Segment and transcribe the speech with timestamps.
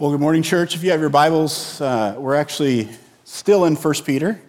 [0.00, 0.74] Well, good morning, church.
[0.74, 2.88] If you have your Bibles, uh, we're actually
[3.24, 4.40] still in 1 Peter.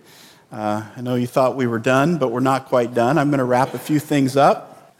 [0.50, 3.18] Uh, I know you thought we were done, but we're not quite done.
[3.18, 4.96] I'm going to wrap a few things up.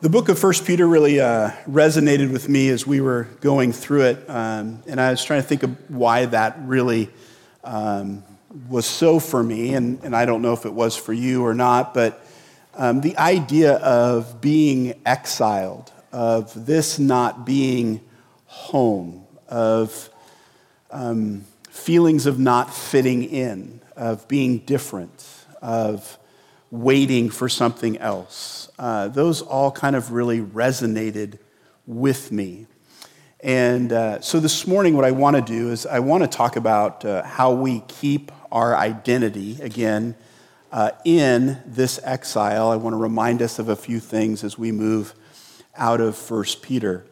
[0.00, 4.02] The book of 1 Peter really uh, resonated with me as we were going through
[4.02, 7.08] it, um, and I was trying to think of why that really
[7.62, 8.24] um,
[8.68, 11.54] was so for me, and, and I don't know if it was for you or
[11.54, 12.26] not, but
[12.74, 18.00] um, the idea of being exiled, of this not being
[18.54, 20.08] home, of
[20.90, 25.26] um, feelings of not fitting in, of being different,
[25.60, 26.18] of
[26.70, 28.70] waiting for something else.
[28.78, 31.38] Uh, those all kind of really resonated
[31.86, 32.66] with me.
[33.40, 36.56] And uh, so this morning, what I want to do is I want to talk
[36.56, 40.14] about uh, how we keep our identity again
[40.72, 42.70] uh, in this exile.
[42.70, 45.12] I want to remind us of a few things as we move
[45.76, 47.04] out of First Peter.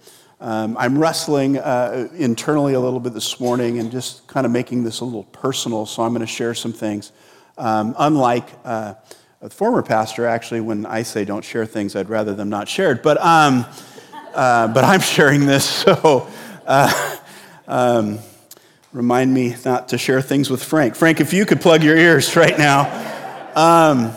[0.42, 4.82] Um, I'm wrestling uh, internally a little bit this morning and just kind of making
[4.82, 7.12] this a little personal, so I'm going to share some things.
[7.56, 8.94] Um, unlike uh,
[9.40, 13.02] a former pastor, actually, when I say don't share things, I'd rather them not shared.
[13.02, 13.64] But, um,
[14.34, 16.26] uh, but I'm sharing this, so
[16.66, 17.16] uh,
[17.68, 18.18] um,
[18.92, 20.96] remind me not to share things with Frank.
[20.96, 22.90] Frank, if you could plug your ears right now.
[23.54, 24.12] Um,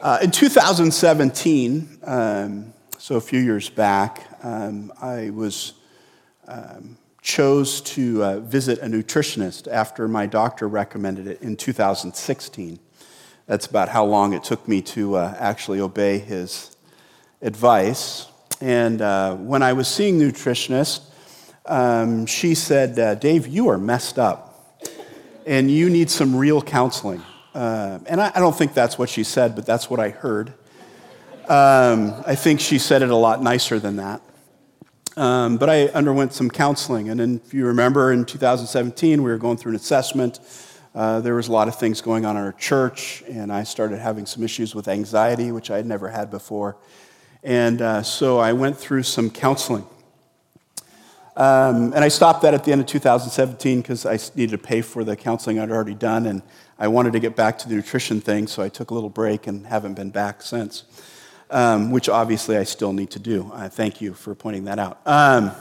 [0.00, 5.74] uh, in 2017, um, so a few years back, um, I was
[6.48, 12.78] um, chose to uh, visit a nutritionist after my doctor recommended it in 2016.
[13.46, 16.76] That's about how long it took me to uh, actually obey his
[17.42, 18.26] advice.
[18.60, 21.02] And uh, when I was seeing nutritionist,
[21.66, 24.78] um, she said, uh, "Dave, you are messed up,
[25.46, 27.22] and you need some real counseling."
[27.54, 30.54] Uh, and I, I don't think that's what she said, but that's what I heard.
[31.48, 34.22] Um, I think she said it a lot nicer than that.
[35.16, 37.08] Um, but I underwent some counseling.
[37.08, 40.38] And then, if you remember, in 2017, we were going through an assessment.
[40.94, 43.98] Uh, there was a lot of things going on in our church, and I started
[43.98, 46.76] having some issues with anxiety, which I had never had before.
[47.42, 49.84] And uh, so I went through some counseling.
[51.36, 54.82] Um, and I stopped that at the end of 2017 because I needed to pay
[54.82, 56.42] for the counseling I'd already done, and
[56.78, 59.46] I wanted to get back to the nutrition thing, so I took a little break
[59.46, 60.84] and haven't been back since
[61.50, 63.50] um, which obviously I still need to do.
[63.52, 65.00] Uh, thank you for pointing that out.
[65.06, 65.52] Um,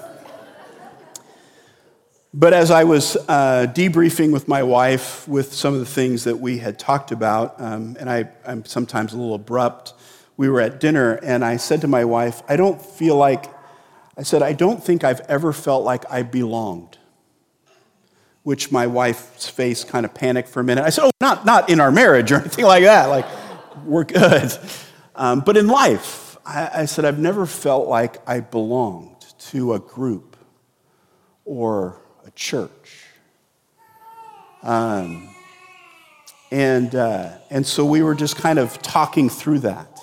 [2.33, 6.39] but as I was uh, debriefing with my wife with some of the things that
[6.39, 9.93] we had talked about, um, and I, I'm sometimes a little abrupt,
[10.37, 13.45] we were at dinner, and I said to my wife, I don't feel like,
[14.15, 16.97] I said, I don't think I've ever felt like I belonged.
[18.43, 20.83] Which my wife's face kind of panicked for a minute.
[20.83, 23.07] I said, Oh, not, not in our marriage or anything like that.
[23.07, 23.25] Like,
[23.85, 24.57] we're good.
[25.19, 29.17] Um, but in life, I, I said, I've never felt like I belonged
[29.49, 30.37] to a group
[31.43, 33.03] or a church.
[34.63, 35.27] Um,
[36.51, 39.99] and, uh, and so we were just kind of talking through that,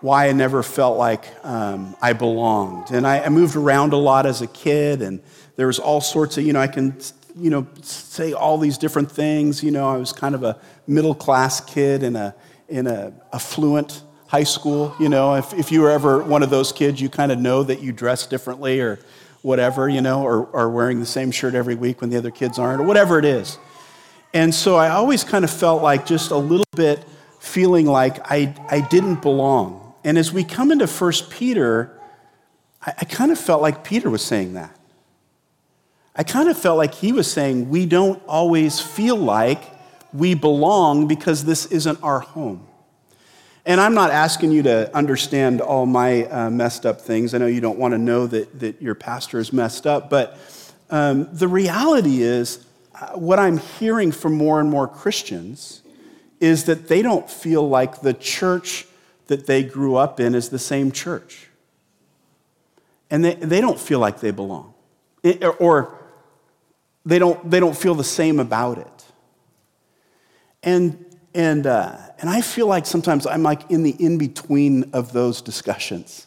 [0.00, 2.90] why I never felt like um, I belonged.
[2.90, 5.22] And I, I, moved around a lot as a kid, and
[5.54, 6.98] there was all sorts of, you know, I can,
[7.36, 9.62] you know, say all these different things.
[9.62, 10.58] You know, I was kind of a
[10.88, 12.34] middle class kid in a,
[12.68, 14.94] in a affluent high school.
[14.98, 17.62] You know, if, if you were ever one of those kids, you kind of know
[17.62, 18.98] that you dress differently or
[19.42, 22.58] whatever, you know, or, or wearing the same shirt every week when the other kids
[22.58, 23.58] aren't, or whatever it is.
[24.32, 27.04] And so I always kind of felt like just a little bit
[27.40, 29.94] feeling like I, I didn't belong.
[30.02, 31.96] And as we come into First Peter,
[32.82, 34.74] I, I kind of felt like Peter was saying that.
[36.16, 39.62] I kind of felt like he was saying, we don't always feel like
[40.12, 42.66] we belong because this isn't our home.
[43.66, 47.32] And I'm not asking you to understand all my uh, messed up things.
[47.32, 50.38] I know you don't want to know that, that your pastor is messed up, but
[50.90, 55.82] um, the reality is, uh, what I'm hearing from more and more Christians
[56.40, 58.86] is that they don't feel like the church
[59.28, 61.48] that they grew up in is the same church.
[63.10, 64.74] And they, they don't feel like they belong,
[65.22, 65.96] it, or
[67.06, 69.04] they don't, they don't feel the same about it.
[70.62, 75.12] And and, uh, and I feel like sometimes I'm like in the in between of
[75.12, 76.26] those discussions.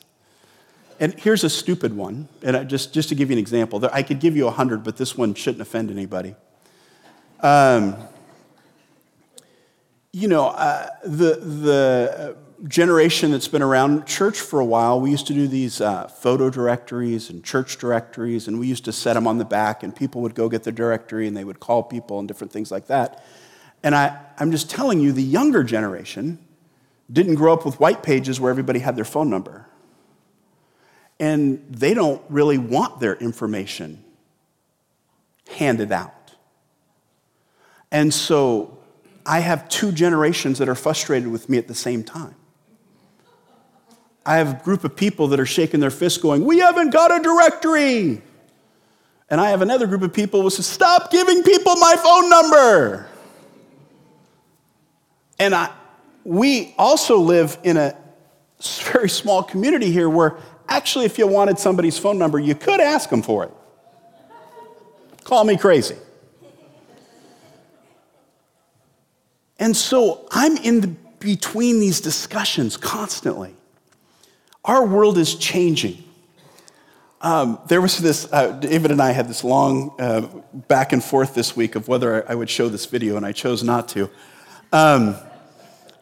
[0.99, 3.87] And here's a stupid one, and I, just, just to give you an example.
[3.93, 6.35] I could give you a hundred, but this one shouldn't offend anybody.
[7.41, 7.95] Um,
[10.11, 12.37] you know, uh, the, the
[12.67, 16.49] generation that's been around church for a while, we used to do these uh, photo
[16.49, 20.21] directories and church directories, and we used to set them on the back, and people
[20.21, 23.23] would go get the directory and they would call people and different things like that.
[23.83, 26.39] And I, I'm just telling you, the younger generation
[27.11, 29.65] didn't grow up with white pages where everybody had their phone number.
[31.19, 34.03] and they don't really want their information
[35.49, 36.35] handed out.
[37.91, 38.77] And so
[39.25, 42.35] I have two generations that are frustrated with me at the same time.
[44.25, 47.17] I have a group of people that are shaking their fists going, We haven't got
[47.17, 48.21] a directory.
[49.29, 53.06] And I have another group of people who say, Stop giving people my phone number.
[55.39, 55.69] And I,
[56.23, 57.95] we also live in a
[58.91, 60.37] very small community here where
[60.67, 63.51] actually, if you wanted somebody's phone number, you could ask them for it.
[65.23, 65.95] Call me crazy.
[69.59, 70.87] And so I'm in the,
[71.19, 73.55] between these discussions constantly.
[74.65, 76.03] Our world is changing.
[77.21, 80.21] Um, there was this, uh, David and I had this long uh,
[80.67, 83.63] back and forth this week of whether I would show this video, and I chose
[83.63, 84.09] not to.
[84.71, 85.15] Um,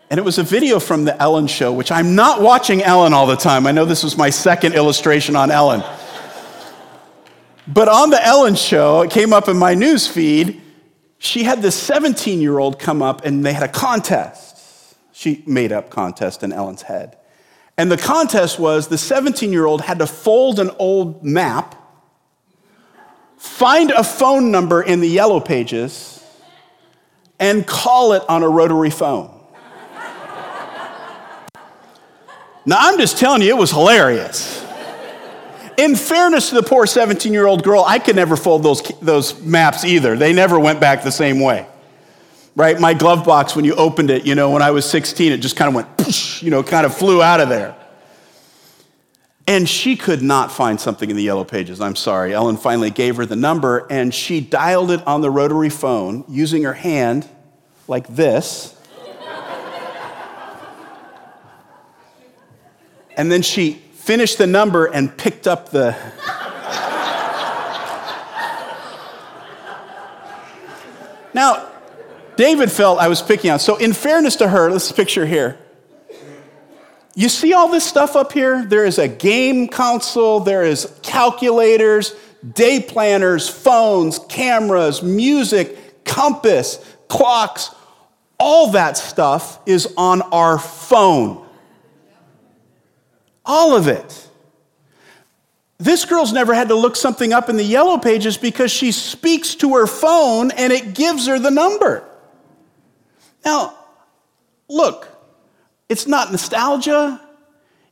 [0.10, 3.26] and it was a video from the Ellen show, which I'm not watching Ellen all
[3.26, 3.66] the time.
[3.66, 5.84] I know this was my second illustration on Ellen.
[7.68, 10.62] But on the Ellen show, it came up in my news feed.
[11.18, 14.96] She had this 17 year old come up and they had a contest.
[15.12, 17.18] She made up contest in Ellen's head.
[17.78, 21.76] And the contest was the 17 year old had to fold an old map,
[23.38, 26.24] find a phone number in the yellow pages,
[27.40, 29.35] and call it on a rotary phone.
[32.66, 34.64] Now, I'm just telling you, it was hilarious.
[35.78, 39.42] In fairness to the poor 17 year old girl, I could never fold those, those
[39.42, 40.16] maps either.
[40.16, 41.68] They never went back the same way
[42.56, 42.80] right?
[42.80, 45.56] My glove box, when you opened it, you know, when I was 16, it just
[45.56, 47.76] kind of went, poosh, you know, kind of flew out of there.
[49.48, 51.80] And she could not find something in the yellow pages.
[51.80, 52.34] I'm sorry.
[52.34, 56.64] Ellen finally gave her the number, and she dialed it on the rotary phone using
[56.64, 57.28] her hand
[57.88, 58.75] like this.
[63.18, 65.96] And then she finished the number and picked up the.
[71.34, 71.68] now,
[72.36, 73.60] David felt I was picking on.
[73.60, 75.58] So, in fairness to her, let's picture here.
[77.16, 78.66] You see all this stuff up here?
[78.66, 82.14] There is a game console, there is calculators,
[82.54, 87.74] day planners, phones, cameras, music, compass, clocks.
[88.38, 91.45] All that stuff is on our phone.
[93.46, 94.28] All of it.
[95.78, 99.56] This girl's never had to look something up in the yellow pages because she speaks
[99.56, 102.04] to her phone and it gives her the number.
[103.44, 103.78] Now,
[104.70, 105.08] look,
[105.90, 107.22] it's not nostalgia.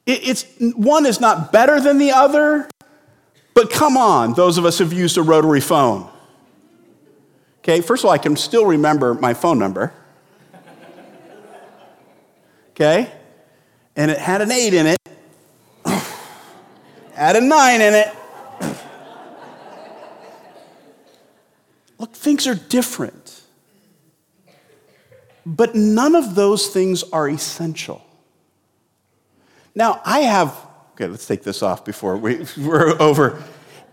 [0.06, 2.70] it's, one is not better than the other.
[3.54, 6.10] But come on, those of us who've used a rotary phone.
[7.60, 9.94] Okay, first of all, I can still remember my phone number.
[12.72, 13.12] Okay?
[13.96, 14.98] And it had an eight in it,
[17.14, 18.16] had a nine in it.
[22.00, 23.42] Look, things are different.
[25.46, 28.06] But none of those things are essential.
[29.76, 30.56] Now, I have,
[30.94, 33.44] okay, let's take this off before we, we're over.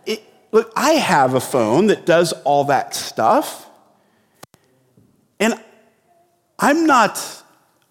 [0.06, 0.22] It,
[0.52, 3.68] look, I have a phone that does all that stuff.
[5.38, 5.54] And
[6.58, 7.44] I'm not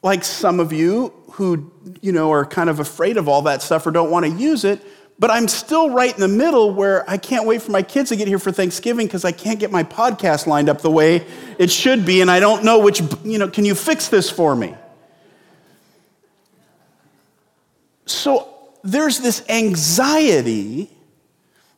[0.03, 1.71] like some of you who,
[2.01, 4.63] you know, are kind of afraid of all that stuff or don't want to use
[4.63, 4.85] it
[5.19, 8.16] but I'm still right in the middle where I can't wait for my kids to
[8.16, 11.27] get here for Thanksgiving because I can't get my podcast lined up the way
[11.58, 14.55] it should be, and I don't know which, you know, can you fix this for
[14.55, 14.75] me?
[18.05, 18.48] So
[18.82, 20.89] there's this anxiety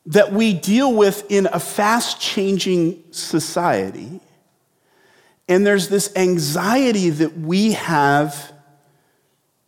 [0.06, 4.20] that we deal with in a fast changing society.
[5.48, 8.54] And there's this anxiety that we have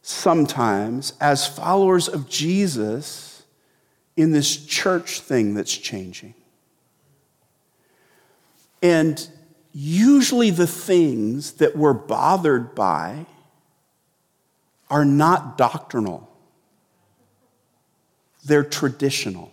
[0.01, 3.32] sometimes as followers of Jesus
[4.15, 6.33] in this church thing that's changing.
[8.81, 9.27] And
[9.71, 13.25] usually the things that we're bothered by
[14.89, 16.29] are not doctrinal,
[18.45, 19.51] they're traditional.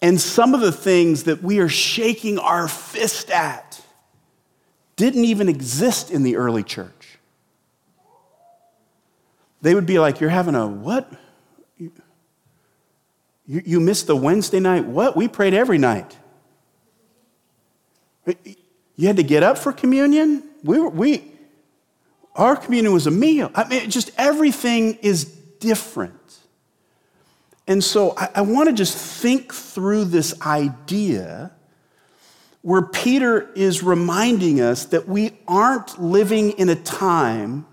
[0.00, 3.82] And some of the things that we are shaking our fist at
[4.94, 7.18] didn't even exist in the early church.
[9.60, 11.10] They would be like, You're having a what?
[13.48, 14.84] You, you missed the Wednesday night?
[14.84, 15.16] What?
[15.16, 16.16] We prayed every night.
[18.26, 20.42] You had to get up for communion?
[20.62, 21.32] We were, we,
[22.34, 23.50] our communion was a meal.
[23.54, 26.14] I mean, just everything is different.
[27.66, 31.50] And so I, I want to just think through this idea
[32.60, 37.64] where Peter is reminding us that we aren't living in a time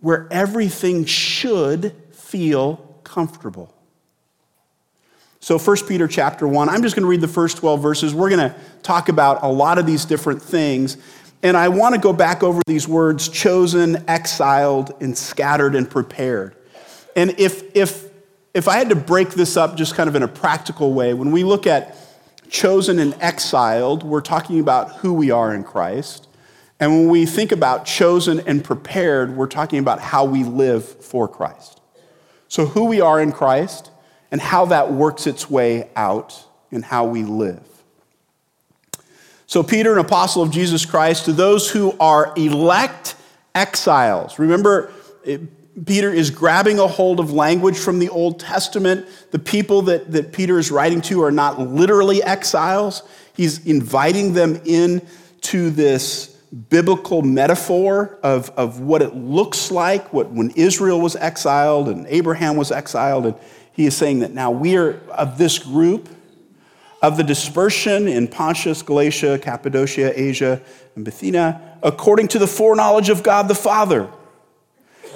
[0.00, 3.73] where everything should feel comfortable.
[5.44, 8.14] So 1 Peter chapter 1, I'm just going to read the first 12 verses.
[8.14, 10.96] We're going to talk about a lot of these different things.
[11.42, 16.56] And I want to go back over these words chosen, exiled, and scattered and prepared.
[17.14, 18.08] And if, if,
[18.54, 21.30] if I had to break this up just kind of in a practical way, when
[21.30, 21.94] we look at
[22.48, 26.26] chosen and exiled, we're talking about who we are in Christ.
[26.80, 31.28] And when we think about chosen and prepared, we're talking about how we live for
[31.28, 31.82] Christ.
[32.48, 33.90] So, who we are in Christ
[34.34, 37.62] and how that works its way out in how we live.
[39.46, 43.14] So, Peter, an apostle of Jesus Christ, to those who are elect
[43.54, 44.40] exiles.
[44.40, 44.92] Remember,
[45.86, 49.06] Peter is grabbing a hold of language from the Old Testament.
[49.30, 53.04] The people that, that Peter is writing to are not literally exiles.
[53.36, 55.06] He's inviting them in
[55.42, 56.26] to this
[56.70, 62.56] biblical metaphor of, of what it looks like what, when Israel was exiled and Abraham
[62.56, 63.26] was exiled.
[63.26, 63.36] And
[63.74, 66.08] he is saying that now we are of this group
[67.02, 70.62] of the dispersion in Pontus, Galatia, Cappadocia, Asia,
[70.94, 74.08] and Bithynia, according to the foreknowledge of God the Father,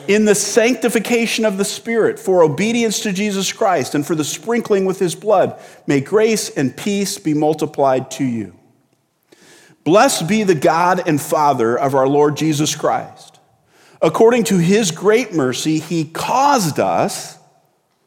[0.08, 4.84] in the sanctification of the Spirit, for obedience to Jesus Christ, and for the sprinkling
[4.84, 8.54] with his blood, may grace and peace be multiplied to you.
[9.84, 13.38] Blessed be the God and Father of our Lord Jesus Christ.
[14.02, 17.37] According to his great mercy, he caused us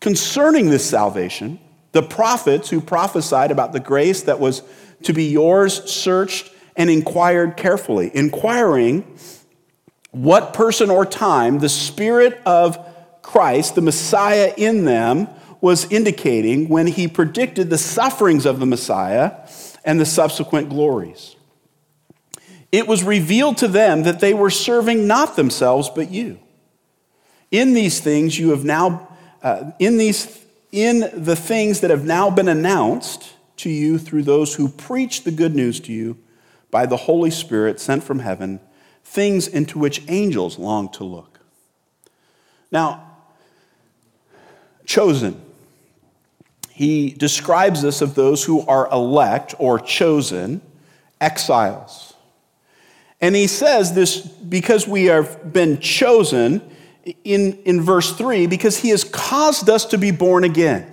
[0.00, 1.58] Concerning this salvation,
[1.92, 4.62] the prophets who prophesied about the grace that was
[5.02, 9.18] to be yours searched and inquired carefully, inquiring
[10.10, 12.78] what person or time the Spirit of
[13.22, 15.28] Christ, the Messiah in them,
[15.60, 19.32] was indicating when he predicted the sufferings of the Messiah
[19.84, 21.36] and the subsequent glories.
[22.70, 26.38] It was revealed to them that they were serving not themselves, but you.
[27.50, 29.05] In these things you have now
[29.46, 34.56] uh, in, these, in the things that have now been announced to you through those
[34.56, 36.18] who preach the good news to you
[36.72, 38.58] by the Holy Spirit sent from heaven,
[39.04, 41.38] things into which angels long to look.
[42.72, 43.08] Now,
[44.84, 45.40] chosen.
[46.70, 50.60] He describes this of those who are elect or chosen,
[51.20, 52.14] exiles.
[53.20, 56.68] And he says this because we have been chosen,
[57.24, 60.90] in, in verse 3 because he has caused us to be born again.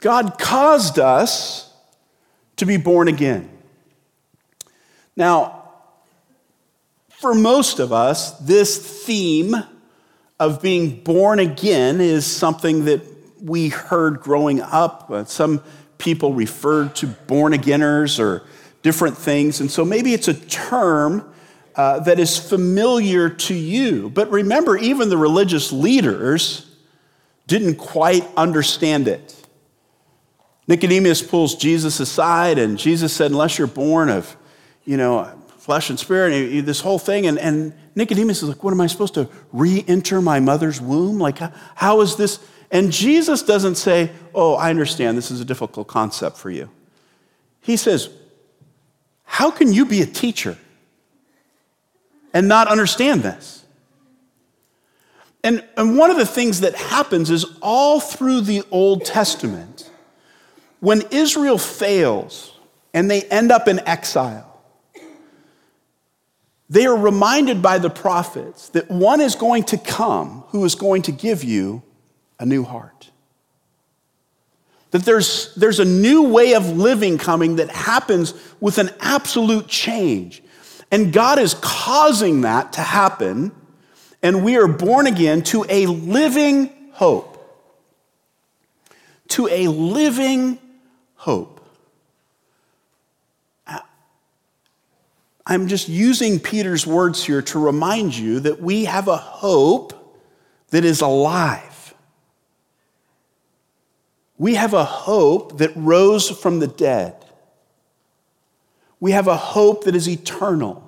[0.00, 1.72] God caused us
[2.56, 3.50] to be born again.
[5.16, 5.68] Now,
[7.08, 9.54] for most of us, this theme
[10.38, 13.02] of being born again is something that
[13.42, 15.10] we heard growing up.
[15.10, 15.62] Uh, some
[15.98, 18.42] people referred to born againers or
[18.82, 19.60] different things.
[19.60, 21.30] And so maybe it's a term
[21.74, 24.10] uh, that is familiar to you.
[24.10, 26.66] But remember, even the religious leaders
[27.46, 29.36] didn't quite understand it.
[30.66, 34.36] Nicodemus pulls Jesus aside, and Jesus said, Unless you're born of,
[34.84, 35.24] you know,
[35.58, 37.26] flesh and spirit, and this whole thing.
[37.26, 41.18] And, and Nicodemus is like, What am I supposed to re enter my mother's womb?
[41.18, 42.38] Like, how, how is this?
[42.70, 46.70] And Jesus doesn't say, Oh, I understand, this is a difficult concept for you.
[47.60, 48.08] He says,
[49.24, 50.56] How can you be a teacher?
[52.32, 53.64] And not understand this.
[55.42, 59.90] And, and one of the things that happens is all through the Old Testament,
[60.80, 62.54] when Israel fails
[62.92, 64.60] and they end up in exile,
[66.68, 71.02] they are reminded by the prophets that one is going to come who is going
[71.02, 71.82] to give you
[72.38, 73.10] a new heart.
[74.92, 80.42] That there's, there's a new way of living coming that happens with an absolute change.
[80.90, 83.52] And God is causing that to happen.
[84.22, 87.36] And we are born again to a living hope.
[89.28, 90.58] To a living
[91.14, 91.60] hope.
[95.46, 100.18] I'm just using Peter's words here to remind you that we have a hope
[100.68, 101.94] that is alive.
[104.38, 107.19] We have a hope that rose from the dead.
[109.00, 110.86] We have a hope that is eternal.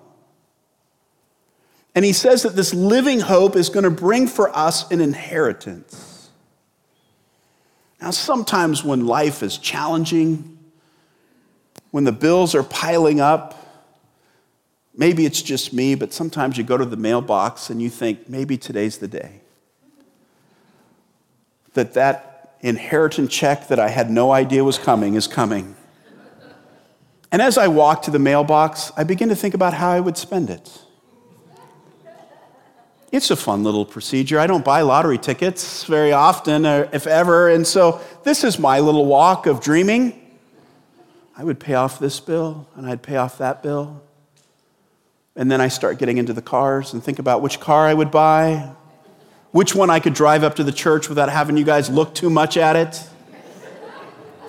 [1.95, 6.31] And he says that this living hope is going to bring for us an inheritance.
[8.01, 10.59] Now, sometimes when life is challenging,
[11.91, 13.59] when the bills are piling up,
[14.97, 18.57] maybe it's just me, but sometimes you go to the mailbox and you think, maybe
[18.59, 19.41] today's the day.
[21.75, 25.77] That that inheritance check that I had no idea was coming is coming.
[27.33, 30.19] And as I walk to the mailbox, I begin to think about how I would
[30.19, 30.83] spend it.
[33.11, 34.39] It's a fun little procedure.
[34.39, 37.49] I don't buy lottery tickets very often, or if ever.
[37.49, 40.19] And so this is my little walk of dreaming.
[41.37, 44.03] I would pay off this bill and I'd pay off that bill.
[45.35, 48.11] And then I start getting into the cars and think about which car I would
[48.11, 48.73] buy,
[49.51, 52.29] which one I could drive up to the church without having you guys look too
[52.29, 53.03] much at it.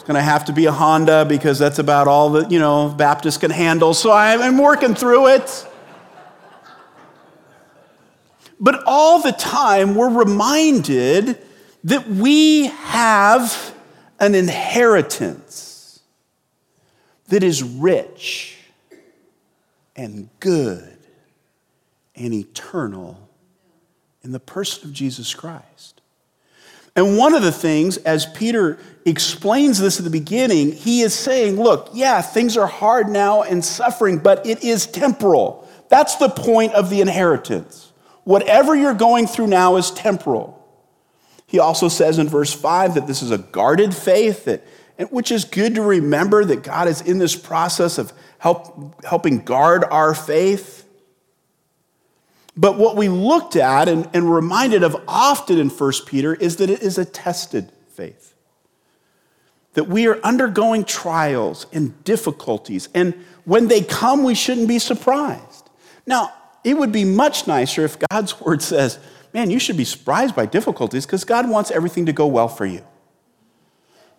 [0.04, 2.90] It's going to have to be a Honda because that's about all that, you know,
[2.90, 3.94] Baptists can handle.
[3.94, 5.66] So I'm working through it.
[8.60, 11.38] But all the time, we're reminded
[11.86, 13.74] that we have
[14.20, 16.02] an inheritance
[17.30, 18.58] that is rich
[19.96, 20.98] and good
[22.14, 23.30] and eternal
[24.22, 26.02] in the person of Jesus Christ.
[26.94, 31.62] And one of the things, as Peter explains this at the beginning, he is saying,
[31.62, 35.68] look, yeah, things are hard now and suffering, but it is temporal.
[35.90, 37.92] That's the point of the inheritance.
[38.24, 40.60] Whatever you're going through now is temporal.
[41.46, 44.64] He also says in verse 5 that this is a guarded faith, that,
[45.12, 49.84] which is good to remember that God is in this process of help, helping guard
[49.84, 50.88] our faith.
[52.56, 56.70] But what we looked at and, and reminded of often in 1 Peter is that
[56.70, 58.33] it is a tested faith.
[59.74, 63.14] That we are undergoing trials and difficulties, and
[63.46, 65.70] when they come, we shouldn't be surprised.
[66.06, 66.32] Now,
[66.64, 69.00] it would be much nicer if God's word says,
[69.34, 72.66] man, you should be surprised by difficulties because God wants everything to go well for
[72.66, 72.86] you.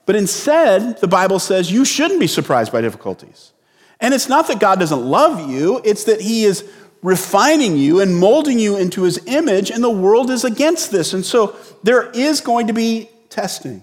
[0.06, 3.52] But instead, the Bible says you shouldn't be surprised by difficulties.
[4.00, 6.68] And it's not that God doesn't love you, it's that He is
[7.04, 11.12] refining you and molding you into his image, and the world is against this.
[11.12, 13.82] And so there is going to be testing.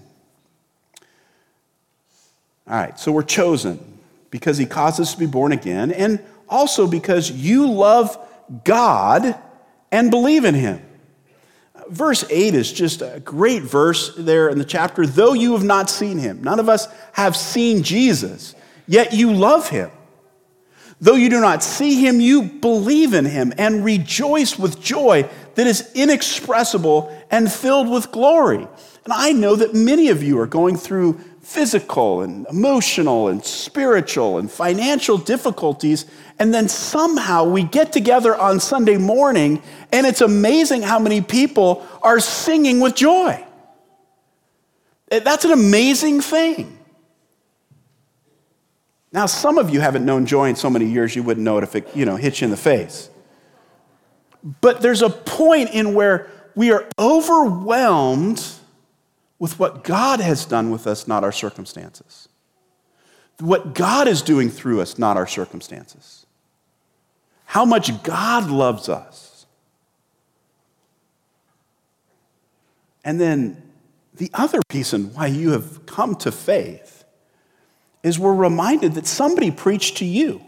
[2.68, 3.98] All right, so we're chosen
[4.30, 8.16] because he caused us to be born again, and also because you love
[8.64, 9.36] God
[9.90, 10.80] and believe in him.
[11.88, 15.06] Verse 8 is just a great verse there in the chapter.
[15.06, 18.54] Though you have not seen him, none of us have seen Jesus,
[18.86, 19.90] yet you love him.
[21.00, 25.66] Though you do not see him, you believe in him and rejoice with joy that
[25.66, 28.68] is inexpressible and filled with glory.
[29.04, 34.38] And I know that many of you are going through physical and emotional and spiritual
[34.38, 36.06] and financial difficulties.
[36.38, 41.86] And then somehow we get together on Sunday morning, and it's amazing how many people
[42.00, 43.44] are singing with joy.
[45.10, 46.78] Eh, that's an amazing thing.
[49.12, 51.64] Now, some of you haven't known joy in so many years you wouldn't know it
[51.64, 53.10] if it, you know, hit you in the face.
[54.60, 58.42] But there's a point in where we are overwhelmed
[59.42, 62.28] with what God has done with us, not our circumstances.
[63.40, 66.26] What God is doing through us, not our circumstances.
[67.46, 69.46] How much God loves us.
[73.04, 73.60] And then
[74.14, 77.02] the other reason why you have come to faith
[78.04, 80.40] is we're reminded that somebody preached to you.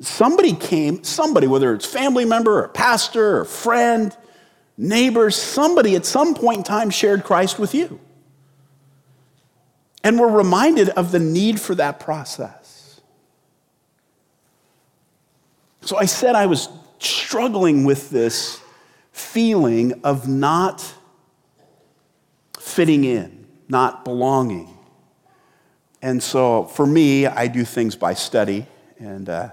[0.00, 4.16] Somebody came, somebody, whether it's family member or pastor or friend,
[4.78, 8.00] neighbor, somebody at some point in time shared Christ with you.
[10.04, 13.00] And we're reminded of the need for that process.
[15.82, 16.68] So I said I was
[17.00, 18.60] struggling with this
[19.10, 20.94] feeling of not
[22.58, 24.78] fitting in, not belonging.
[26.00, 28.66] And so for me, I do things by study
[28.98, 29.50] and uh,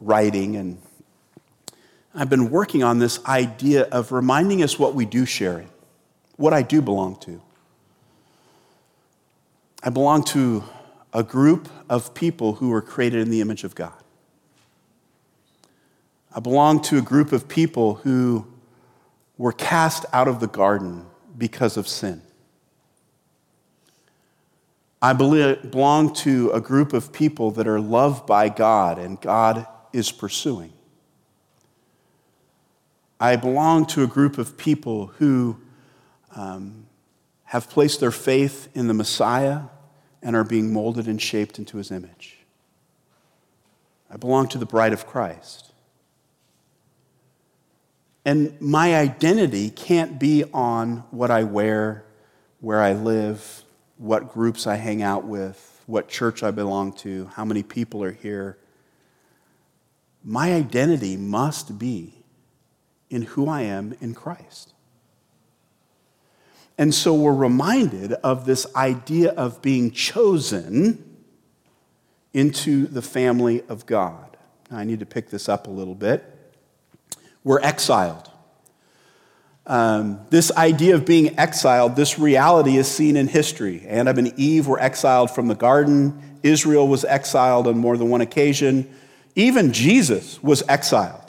[0.00, 0.56] writing.
[0.56, 0.82] And
[2.16, 5.68] I've been working on this idea of reminding us what we do share in,
[6.36, 7.42] what I do belong to.
[9.82, 10.64] I belong to
[11.12, 13.92] a group of people who were created in the image of God.
[16.34, 18.46] I belong to a group of people who
[19.36, 21.04] were cast out of the garden
[21.36, 22.22] because of sin.
[25.02, 30.10] I belong to a group of people that are loved by God and God is
[30.10, 30.72] pursuing.
[33.18, 35.58] I belong to a group of people who
[36.34, 36.86] um,
[37.44, 39.62] have placed their faith in the Messiah
[40.22, 42.38] and are being molded and shaped into his image.
[44.10, 45.72] I belong to the bride of Christ.
[48.24, 52.04] And my identity can't be on what I wear,
[52.60, 53.62] where I live,
[53.98, 58.12] what groups I hang out with, what church I belong to, how many people are
[58.12, 58.58] here.
[60.24, 62.24] My identity must be
[63.10, 64.72] in who I am in Christ.
[66.78, 71.02] And so we're reminded of this idea of being chosen
[72.34, 74.36] into the family of God.
[74.70, 76.24] Now, I need to pick this up a little bit.
[77.44, 78.30] We're exiled.
[79.66, 83.86] Um, this idea of being exiled, this reality is seen in history.
[83.88, 86.38] Adam and Eve were exiled from the garden.
[86.42, 88.92] Israel was exiled on more than one occasion.
[89.34, 91.25] Even Jesus was exiled.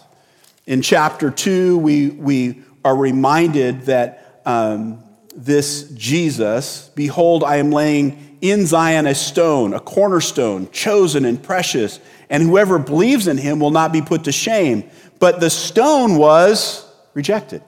[0.68, 5.02] In chapter 2, we, we are reminded that um,
[5.34, 12.02] this Jesus, behold, I am laying in Zion a stone, a cornerstone, chosen and precious,
[12.30, 14.84] and whoever believes in him will not be put to shame.
[15.20, 17.64] But the stone was rejected.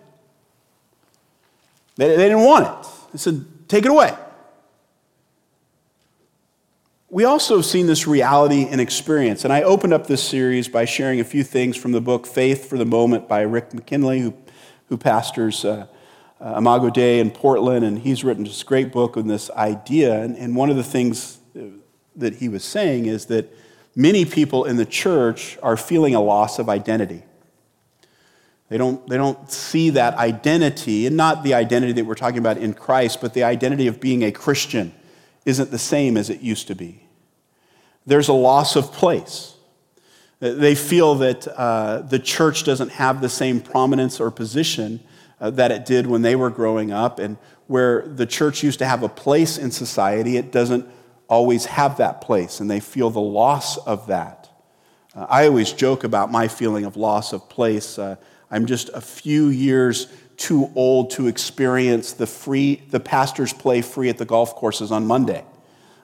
[1.96, 2.92] They, they didn't want it.
[3.14, 4.14] They said, take it away.
[7.12, 9.44] We also have seen this reality and experience.
[9.44, 12.70] And I opened up this series by sharing a few things from the book Faith
[12.70, 14.36] for the Moment by Rick McKinley, who,
[14.90, 15.88] who pastors uh,
[16.40, 17.84] uh, Imago Dei in Portland.
[17.84, 20.22] And he's written this great book on this idea.
[20.22, 21.62] And, and one of the things uh,
[22.16, 23.52] that he was saying is that
[23.96, 27.24] many people in the church are feeling a loss of identity.
[28.68, 32.60] They don't, they don't see that identity, and not the identity that we're talking about
[32.60, 34.94] in Christ, but the identity of being a Christian
[35.46, 37.04] isn't the same as it used to be.
[38.06, 39.56] There's a loss of place.
[40.40, 45.02] They feel that uh, the church doesn't have the same prominence or position
[45.42, 48.86] uh, that it did when they were growing up, and where the church used to
[48.86, 50.88] have a place in society, it doesn't
[51.28, 54.50] always have that place, and they feel the loss of that.
[55.16, 58.00] Uh, I always joke about my feeling of loss of place.
[58.00, 58.16] Uh,
[58.50, 60.08] I'm just a few years
[60.40, 65.06] too old to experience the free, the pastors play free at the golf courses on
[65.06, 65.44] Monday.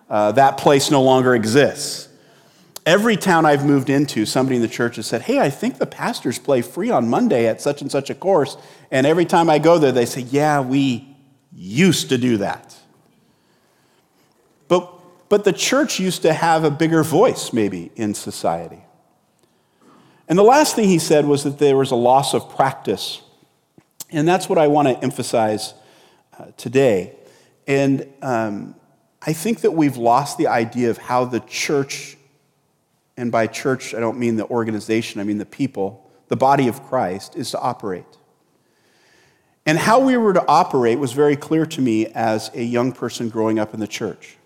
[0.10, 2.10] Uh, that place no longer exists.
[2.86, 5.88] Every town I've moved into, somebody in the church has said, Hey, I think the
[5.88, 8.58] pastors play free on Monday at such and such a course.
[8.92, 11.16] And every time I go there, they say, Yeah, we
[11.52, 12.76] used to do that.
[14.68, 14.94] But,
[15.30, 18.84] but the church used to have a bigger voice, maybe, in society.
[20.28, 23.22] And the last thing he said was that there was a loss of practice
[24.16, 25.74] and that's what I want to emphasize
[26.40, 27.18] uh, today.
[27.68, 28.76] And um,
[29.22, 32.16] I think that we've lost the idea of how the church,
[33.18, 36.82] and by church, I don't mean the organization, I mean the people, the body of
[36.84, 38.06] Christ, is to operate.
[39.66, 43.28] And how we were to operate was very clear to me as a young person
[43.28, 44.38] growing up in the church.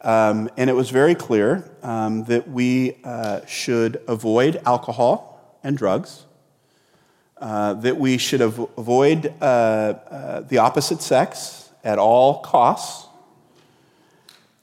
[0.00, 6.24] Um, and it was very clear um, that we uh, should avoid alcohol and drugs
[7.38, 13.08] uh, that we should av- avoid uh, uh, the opposite sex at all costs.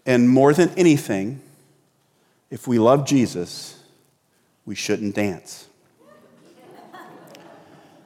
[0.05, 1.41] And more than anything,
[2.49, 3.81] if we love Jesus,
[4.65, 5.67] we shouldn't dance.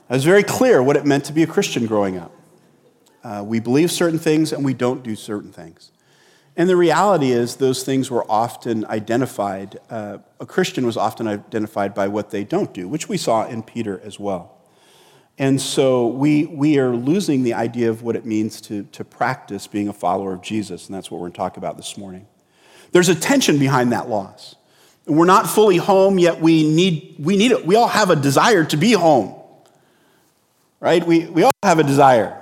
[0.10, 2.32] I was very clear what it meant to be a Christian growing up.
[3.24, 5.92] Uh, we believe certain things and we don't do certain things.
[6.58, 11.94] And the reality is, those things were often identified, uh, a Christian was often identified
[11.94, 14.55] by what they don't do, which we saw in Peter as well.
[15.38, 19.68] And so we, we are losing the idea of what it means to, to practice
[19.68, 22.26] being a follower of Jesus, and that's what we're going to talk about this morning.
[22.92, 24.56] There's a tension behind that loss.
[25.06, 27.66] And we're not fully home, yet we need, we need it.
[27.66, 29.36] We all have a desire to be home,
[30.80, 31.06] right?
[31.06, 32.42] We, we all have a desire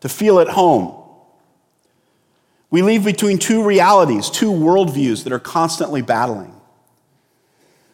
[0.00, 0.96] to feel at home.
[2.70, 6.54] We live between two realities, two worldviews that are constantly battling.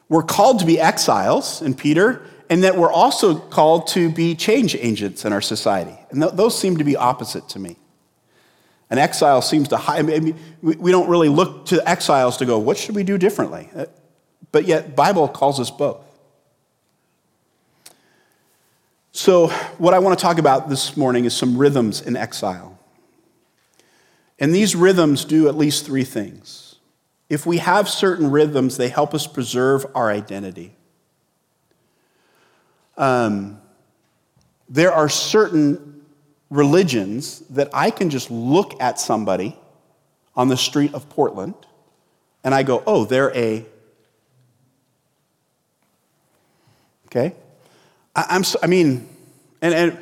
[0.09, 4.74] We're called to be exiles in Peter, and that we're also called to be change
[4.76, 5.98] agents in our society.
[6.11, 7.76] And th- those seem to be opposite to me.
[8.88, 12.59] An exile seems to hide, I mean, we don't really look to exiles to go,
[12.59, 13.68] what should we do differently?
[13.74, 13.87] Uh,
[14.52, 16.04] but yet, Bible calls us both.
[19.11, 22.78] So, what I want to talk about this morning is some rhythms in exile.
[24.38, 26.76] And these rhythms do at least three things.
[27.28, 30.75] If we have certain rhythms, they help us preserve our identity.
[32.96, 33.61] Um,
[34.68, 36.04] there are certain
[36.50, 39.56] religions that I can just look at somebody
[40.35, 41.54] on the street of Portland
[42.44, 43.66] and I go, oh, they're a.
[47.06, 47.35] Okay?
[48.14, 49.09] I, am I mean,
[49.61, 49.98] and, and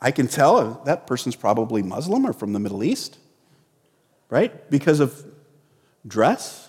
[0.00, 3.18] I can tell that person's probably Muslim or from the Middle East,
[4.30, 4.70] right?
[4.70, 5.24] Because of
[6.06, 6.68] dress.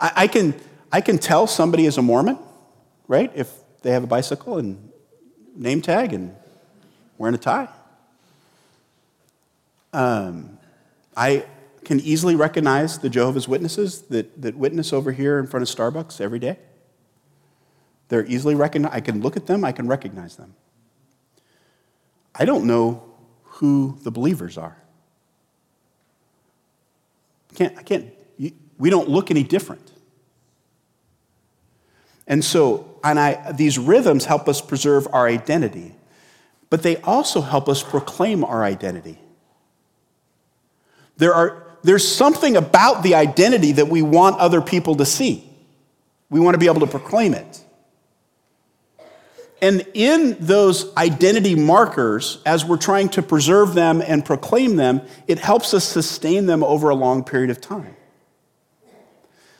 [0.00, 0.54] I, I can,
[0.90, 2.38] I can tell somebody is a Mormon,
[3.06, 3.30] right?
[3.34, 3.52] If
[3.86, 4.90] they have a bicycle and
[5.54, 6.34] name tag and
[7.18, 7.68] wearing a tie.
[9.92, 10.58] Um,
[11.16, 11.46] I
[11.84, 16.20] can easily recognize the Jehovah's Witnesses that, that witness over here in front of Starbucks
[16.20, 16.58] every day.
[18.08, 18.92] They're easily recognized.
[18.92, 20.56] I can look at them, I can recognize them.
[22.34, 23.04] I don't know
[23.44, 24.76] who the believers are.
[27.52, 28.12] I can't, I can't,
[28.78, 29.92] we don't look any different.
[32.26, 35.94] And so, and I, these rhythms help us preserve our identity,
[36.70, 39.18] but they also help us proclaim our identity.
[41.16, 45.48] There are, there's something about the identity that we want other people to see.
[46.28, 47.62] We want to be able to proclaim it.
[49.62, 55.38] And in those identity markers, as we're trying to preserve them and proclaim them, it
[55.38, 57.96] helps us sustain them over a long period of time.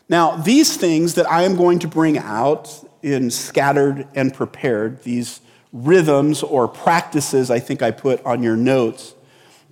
[0.08, 5.40] Now, these things that I am going to bring out in scattered and prepared, these
[5.72, 9.14] rhythms or practices I think I put on your notes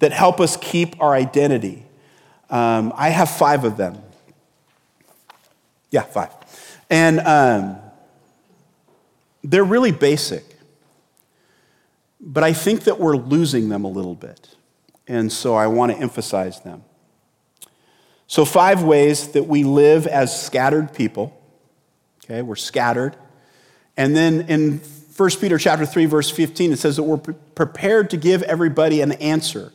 [0.01, 1.87] that help us keep our identity.
[2.51, 3.99] Um, I have five of them.
[5.91, 6.31] Yeah, five.
[6.91, 7.77] And um,
[9.43, 10.45] they're really basic.
[12.21, 14.57] But I think that we're losing them a little bit.
[15.07, 16.85] And so I want to emphasize them.
[18.27, 21.39] So, five ways that we live as scattered people.
[22.25, 23.17] Okay, we're scattered.
[23.97, 24.81] And then in
[25.17, 29.13] 1 Peter chapter 3 verse 15 it says that we're prepared to give everybody an
[29.13, 29.73] answer.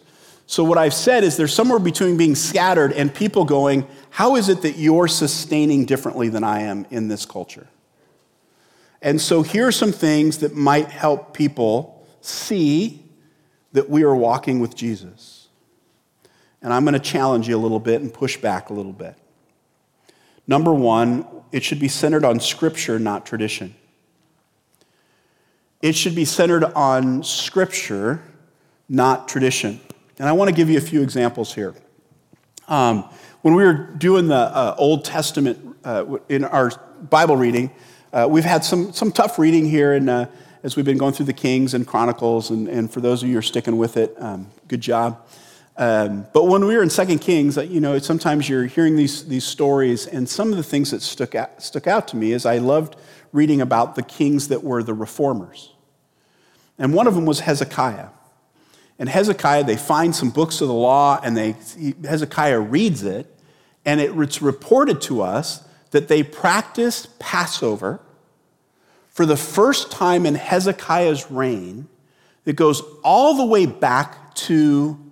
[0.47, 4.49] So what I've said is there's somewhere between being scattered and people going, how is
[4.49, 7.67] it that you're sustaining differently than I am in this culture?
[9.01, 13.05] And so here are some things that might help people see
[13.73, 15.38] that we are walking with Jesus.
[16.61, 19.15] And I'm going to challenge you a little bit and push back a little bit.
[20.47, 23.75] Number one, it should be centered on Scripture, not tradition.
[25.81, 28.21] It should be centered on Scripture,
[28.89, 29.79] not tradition.
[30.17, 31.73] And I want to give you a few examples here.
[32.67, 33.03] Um,
[33.41, 36.71] when we were doing the uh, Old Testament uh, in our
[37.09, 37.71] Bible reading,
[38.11, 40.25] uh, we've had some, some tough reading here in, uh,
[40.63, 43.35] as we've been going through the Kings and Chronicles, and, and for those of you
[43.35, 45.25] who are sticking with it, um, good job.
[45.79, 49.25] Um, but when we were in Second Kings, uh, you know, sometimes you're hearing these,
[49.25, 52.45] these stories, and some of the things that stuck out, stuck out to me is
[52.45, 52.97] I loved
[53.31, 55.73] reading about the kings that were the reformers.
[56.77, 58.09] And one of them was Hezekiah.
[58.99, 61.55] And Hezekiah, they find some books of the law, and they,
[62.03, 63.33] Hezekiah reads it,
[63.85, 68.01] and it's reported to us that they practiced Passover
[69.07, 71.87] for the first time in Hezekiah's reign
[72.43, 75.08] that goes all the way back to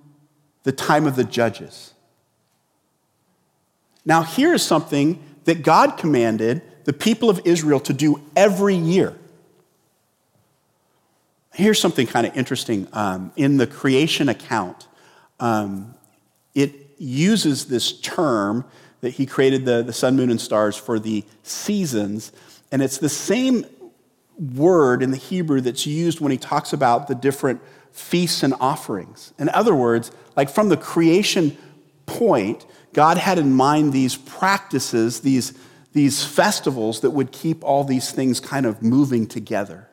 [0.67, 1.93] the time of the judges.
[4.03, 9.15] Now, here is something that God commanded the people of Israel to do every year.
[11.53, 12.86] Here's something kind of interesting.
[12.91, 14.89] Um, in the creation account,
[15.39, 15.95] um,
[16.53, 18.65] it uses this term
[18.99, 22.34] that he created the, the sun, moon, and stars for the seasons.
[22.73, 23.65] And it's the same
[24.38, 27.62] word in the Hebrew that's used when he talks about the different
[27.97, 29.33] feasts and offerings.
[29.39, 31.57] In other words, like from the creation
[32.05, 35.53] point, God had in mind these practices, these,
[35.93, 39.89] these festivals that would keep all these things kind of moving together.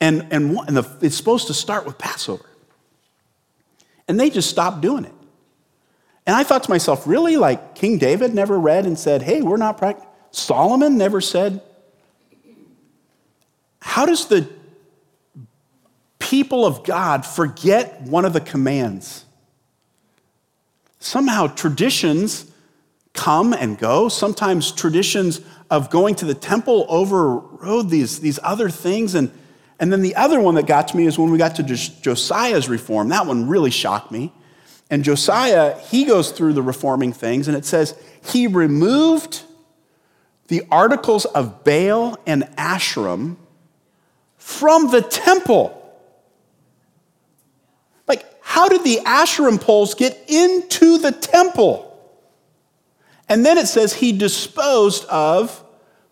[0.00, 2.46] And, and, and the, it's supposed to start with Passover.
[4.06, 5.14] And they just stopped doing it.
[6.26, 7.36] And I thought to myself, really?
[7.36, 10.08] Like King David never read and said, hey, we're not practicing.
[10.30, 11.62] Solomon never said.
[13.80, 14.48] How does the
[16.28, 19.24] people of God forget one of the commands?
[20.98, 22.50] Somehow traditions
[23.14, 24.08] come and go.
[24.10, 29.14] Sometimes traditions of going to the temple overrode these, these other things.
[29.14, 29.30] And,
[29.80, 32.68] and then the other one that got to me is when we got to Josiah's
[32.68, 33.08] reform.
[33.08, 34.32] That one really shocked me.
[34.90, 39.42] And Josiah, he goes through the reforming things, and it says he removed
[40.48, 43.36] the articles of Baal and Asherim
[44.36, 45.77] from the temple.
[48.48, 51.84] How did the Asherim poles get into the temple?
[53.28, 55.62] And then it says he disposed of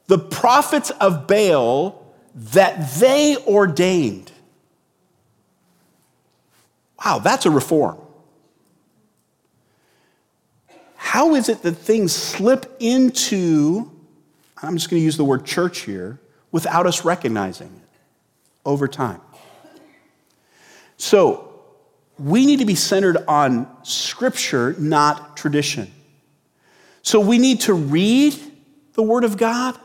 [0.06, 4.30] the prophets of Baal that they ordained.
[7.02, 7.96] Wow, that's a reform.
[10.96, 13.90] How is it that things slip into,
[14.62, 16.20] I'm just going to use the word church here,
[16.52, 17.98] without us recognizing it
[18.66, 19.22] over time?
[20.98, 21.45] So,
[22.18, 25.90] we need to be centered on scripture, not tradition.
[27.02, 28.34] So, we need to read
[28.94, 29.78] the Word of God.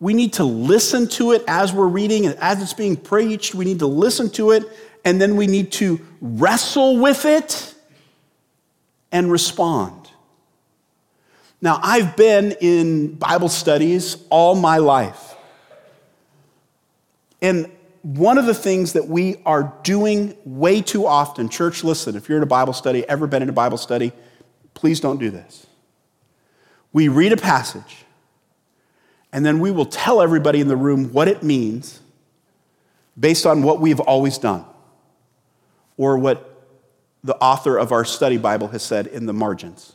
[0.00, 3.54] We need to listen to it as we're reading and as it's being preached.
[3.54, 4.64] We need to listen to it,
[5.04, 7.74] and then we need to wrestle with it
[9.12, 10.10] and respond.
[11.60, 15.34] Now, I've been in Bible studies all my life.
[17.42, 17.70] And
[18.02, 22.38] one of the things that we are doing way too often, church, listen, if you're
[22.38, 24.12] in a Bible study, ever been in a Bible study,
[24.74, 25.66] please don't do this.
[26.92, 28.04] We read a passage,
[29.32, 32.00] and then we will tell everybody in the room what it means
[33.18, 34.64] based on what we've always done
[35.96, 36.46] or what
[37.22, 39.94] the author of our study Bible has said in the margins.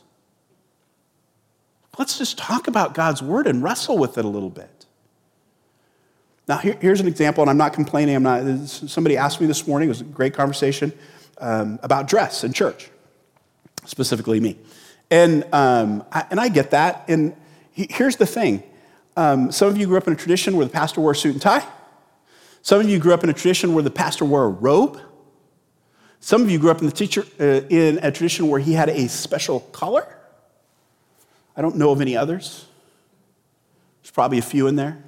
[1.98, 4.75] Let's just talk about God's word and wrestle with it a little bit.
[6.48, 8.14] Now, here, here's an example, and I'm not complaining.
[8.14, 10.92] I'm not, somebody asked me this morning, it was a great conversation
[11.38, 12.88] um, about dress in church,
[13.84, 14.56] specifically me.
[15.10, 17.04] And, um, I, and I get that.
[17.08, 17.34] And
[17.72, 18.62] he, here's the thing
[19.16, 21.32] um, some of you grew up in a tradition where the pastor wore a suit
[21.32, 21.66] and tie.
[22.62, 25.00] Some of you grew up in a tradition where the pastor wore a robe.
[26.20, 28.88] Some of you grew up in, the teacher, uh, in a tradition where he had
[28.88, 30.06] a special collar.
[31.56, 32.66] I don't know of any others.
[34.02, 35.02] There's probably a few in there.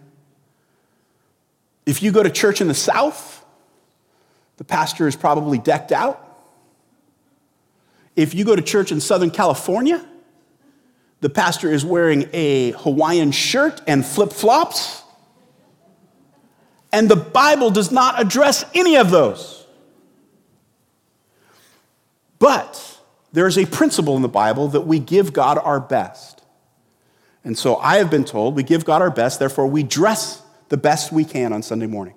[1.88, 3.42] If you go to church in the South,
[4.58, 6.22] the pastor is probably decked out.
[8.14, 10.04] If you go to church in Southern California,
[11.22, 15.02] the pastor is wearing a Hawaiian shirt and flip flops.
[16.92, 19.66] And the Bible does not address any of those.
[22.38, 23.00] But
[23.32, 26.42] there is a principle in the Bible that we give God our best.
[27.44, 30.76] And so I have been told we give God our best, therefore we dress the
[30.76, 32.14] best we can on Sunday morning.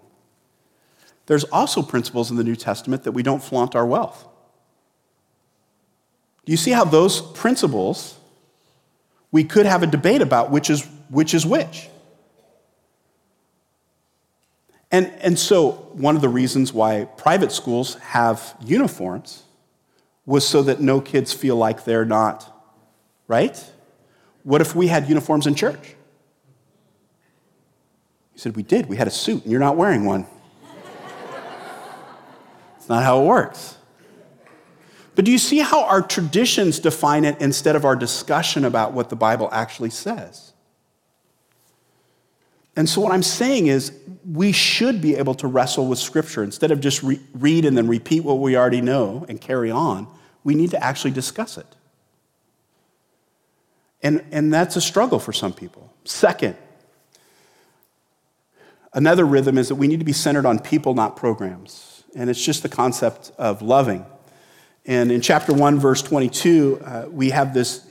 [1.25, 4.27] There's also principles in the New Testament that we don't flaunt our wealth.
[6.45, 8.17] Do you see how those principles
[9.31, 11.89] we could have a debate about which is which is which.
[14.93, 19.43] And, and so, one of the reasons why private schools have uniforms
[20.25, 22.53] was so that no kids feel like they're not,
[23.27, 23.71] right?
[24.43, 25.95] What if we had uniforms in church?
[28.33, 28.87] He said, We did.
[28.87, 30.25] We had a suit, and you're not wearing one.
[32.77, 33.77] It's not how it works.
[35.13, 39.09] But do you see how our traditions define it instead of our discussion about what
[39.09, 40.53] the Bible actually says?
[42.75, 43.91] And so, what I'm saying is,
[44.25, 46.43] we should be able to wrestle with Scripture.
[46.43, 50.07] Instead of just re- read and then repeat what we already know and carry on,
[50.43, 51.67] we need to actually discuss it.
[54.01, 55.93] And, and that's a struggle for some people.
[56.05, 56.55] Second,
[58.93, 62.03] another rhythm is that we need to be centered on people, not programs.
[62.15, 64.05] And it's just the concept of loving.
[64.85, 67.87] And in chapter 1, verse 22, uh, we have this,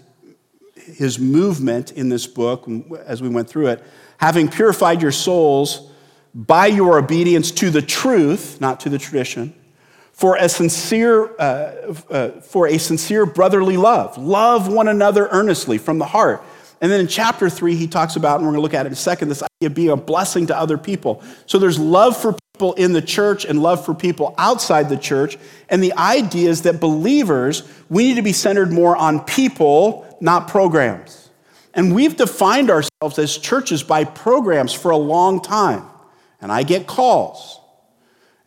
[0.74, 2.68] his movement in this book
[3.04, 3.82] as we went through it.
[4.18, 5.90] Having purified your souls
[6.34, 9.54] by your obedience to the truth, not to the tradition,
[10.12, 14.18] for a sincere, uh, uh, for a sincere brotherly love.
[14.18, 16.42] Love one another earnestly from the heart.
[16.81, 18.88] And then in chapter 3, he talks about, and we're going to look at it
[18.88, 21.23] in a second, this idea of being a blessing to other people.
[21.47, 25.37] So there's love for people in the church and love for people outside the church.
[25.69, 30.49] And the idea is that believers, we need to be centered more on people, not
[30.49, 31.31] programs.
[31.75, 35.85] And we've defined ourselves as churches by programs for a long time.
[36.40, 37.61] And I get calls.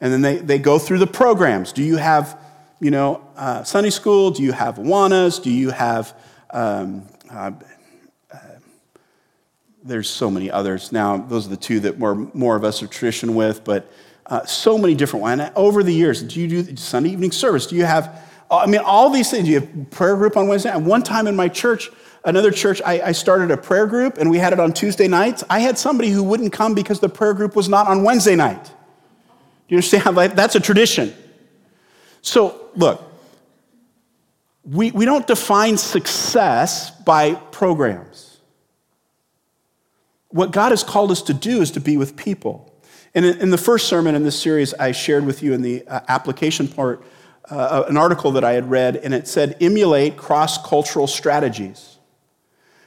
[0.02, 1.72] And then they, they go through the programs.
[1.72, 2.38] Do you have,
[2.80, 4.32] you know, uh, Sunday school?
[4.32, 5.42] Do you have Awanas?
[5.42, 6.16] Do you have
[6.50, 7.52] um, uh,
[9.84, 11.18] there's so many others now.
[11.18, 13.92] Those are the two that more, more of us are tradition with, but
[14.26, 15.42] uh, so many different ones.
[15.56, 17.68] over the years, do you do Sunday evening service?
[17.68, 19.46] Do you have, I mean, all these things.
[19.46, 20.72] Do you have prayer group on Wednesday?
[20.72, 21.90] And one time in my church,
[22.24, 25.44] another church, I, I started a prayer group and we had it on Tuesday nights.
[25.50, 28.64] I had somebody who wouldn't come because the prayer group was not on Wednesday night.
[28.64, 28.72] Do
[29.70, 30.16] you understand?
[30.16, 31.14] Like, that's a tradition.
[32.22, 33.04] So, look,
[34.64, 38.33] we, we don't define success by programs.
[40.34, 42.74] What God has called us to do is to be with people.
[43.14, 46.02] And in the first sermon in this series, I shared with you in the uh,
[46.08, 47.04] application part
[47.50, 51.98] uh, an article that I had read, and it said, emulate cross cultural strategies.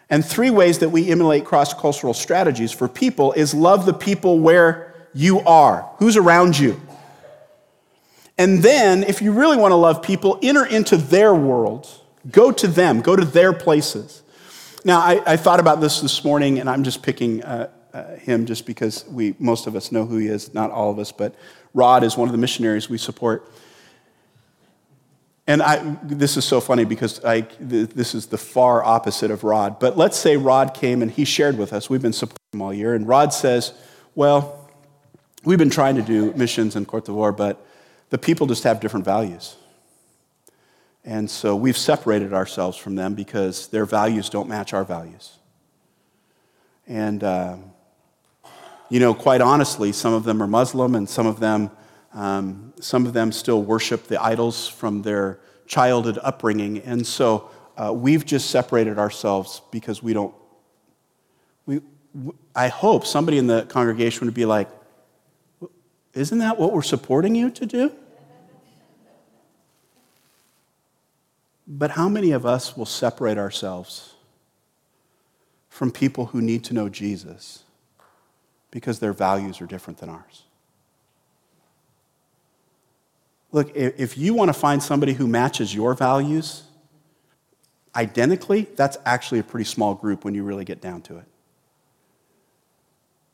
[0.09, 4.41] And three ways that we emulate cross cultural strategies for people is love the people
[4.41, 6.81] where you are, who's around you.
[8.39, 11.89] And then, if you really want to love people, enter into their world.
[12.31, 14.23] Go to them, go to their places.
[14.87, 18.47] Now, I, I thought about this this morning, and I'm just picking uh, uh, him
[18.47, 21.35] just because we, most of us know who he is, not all of us, but
[21.75, 23.51] Rod is one of the missionaries we support.
[25.49, 29.81] And I, this is so funny because I, this is the far opposite of Rod.
[29.81, 31.91] But let's say Rod came and he shared with us.
[31.91, 32.95] We've been supporting him all year.
[32.95, 33.73] And Rod says,
[34.15, 34.71] Well,
[35.45, 37.67] we've been trying to do missions in Cote d'Ivoire, but
[38.11, 39.57] the people just have different values.
[41.07, 45.39] And so we've separated ourselves from them because their values don't match our values.
[46.87, 47.57] And, uh,
[48.91, 51.71] you know, quite honestly, some of them are Muslim and some of them
[52.17, 56.79] um, some of them still worship the idols from their childhood upbringing.
[56.79, 60.35] And so uh, we've just separated ourselves because we don't.
[61.67, 61.83] We,
[62.55, 64.71] I hope somebody in the congregation would be like,
[66.15, 67.93] Isn't that what we're supporting you to do?
[71.67, 74.15] But how many of us will separate ourselves
[75.69, 77.65] from people who need to know Jesus
[78.71, 80.45] because their values are different than ours?
[83.53, 86.65] Look, if you want to find somebody who matches your values
[87.95, 91.25] identically, that's actually a pretty small group when you really get down to it.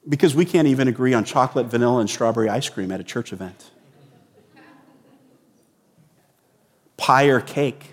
[0.08, 3.32] Because we can't even agree on chocolate, vanilla, and strawberry ice cream at a church
[3.32, 3.70] event.
[6.96, 7.92] Pie or cake.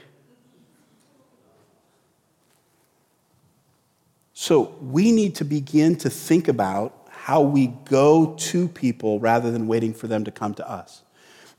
[4.42, 9.68] So we need to begin to think about how we go to people rather than
[9.68, 11.02] waiting for them to come to us.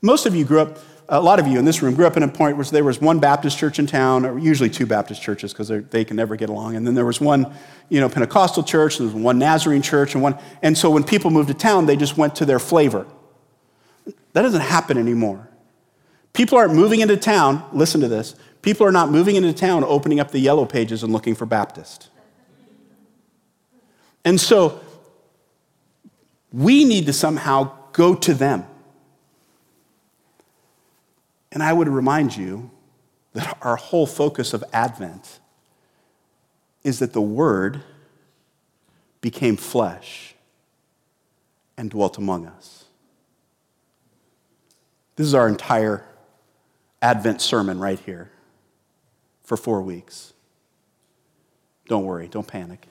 [0.01, 2.23] Most of you grew up, a lot of you in this room grew up in
[2.23, 5.53] a point where there was one Baptist church in town, or usually two Baptist churches
[5.53, 6.75] because they can never get along.
[6.75, 7.53] And then there was one,
[7.89, 10.39] you know, Pentecostal church, there was one Nazarene church, and one.
[10.63, 13.05] And so when people moved to town, they just went to their flavor.
[14.33, 15.47] That doesn't happen anymore.
[16.33, 18.33] People aren't moving into town, listen to this.
[18.63, 22.09] People are not moving into town, opening up the yellow pages and looking for Baptist.
[24.23, 24.79] And so
[26.51, 28.65] we need to somehow go to them.
[31.51, 32.71] And I would remind you
[33.33, 35.39] that our whole focus of Advent
[36.83, 37.83] is that the Word
[39.21, 40.35] became flesh
[41.77, 42.85] and dwelt among us.
[45.15, 46.05] This is our entire
[47.01, 48.31] Advent sermon right here
[49.43, 50.33] for four weeks.
[51.87, 52.87] Don't worry, don't panic.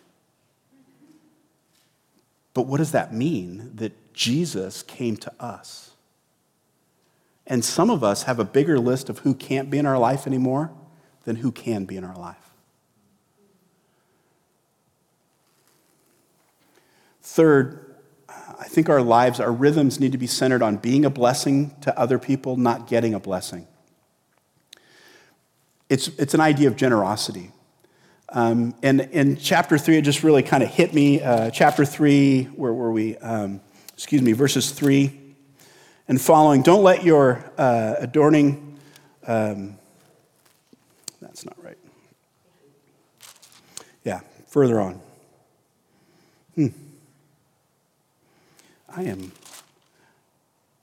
[2.55, 5.91] But what does that mean that Jesus came to us?
[7.47, 10.27] And some of us have a bigger list of who can't be in our life
[10.27, 10.71] anymore
[11.25, 12.37] than who can be in our life.
[17.23, 17.97] Third,
[18.29, 21.99] I think our lives, our rhythms need to be centered on being a blessing to
[21.99, 23.67] other people, not getting a blessing.
[25.89, 27.53] It's, it's an idea of generosity.
[28.33, 31.21] Um, and in chapter three, it just really kind of hit me.
[31.21, 33.17] Uh, chapter three, where were we?
[33.17, 33.61] Um,
[33.93, 35.21] excuse me, verses three
[36.07, 36.63] and following.
[36.63, 38.79] Don't let your uh, adorning,
[39.27, 39.79] um,
[41.21, 41.79] that's not right.
[44.05, 45.01] Yeah, further on.
[46.55, 46.69] Hmm.
[48.89, 49.33] I am,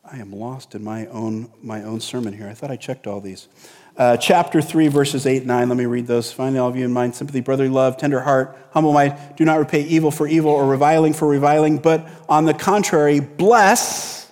[0.10, 2.48] I am lost in my own, my own sermon here.
[2.48, 3.50] I thought I checked all these.
[3.98, 5.70] Uh, chapter 3, verses 8 and 9.
[5.70, 6.32] Let me read those.
[6.32, 9.18] Finally, all of you in mind, sympathy, brotherly love, tender heart, humble mind.
[9.36, 14.32] Do not repay evil for evil or reviling for reviling, but on the contrary, bless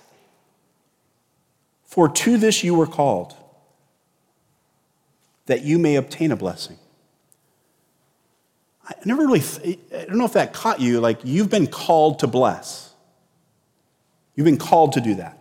[1.84, 3.34] for to this you were called,
[5.46, 6.78] that you may obtain a blessing.
[8.84, 9.42] I never really,
[9.92, 11.00] I don't know if that caught you.
[11.00, 12.92] Like, you've been called to bless.
[14.36, 15.38] You've been called to do that.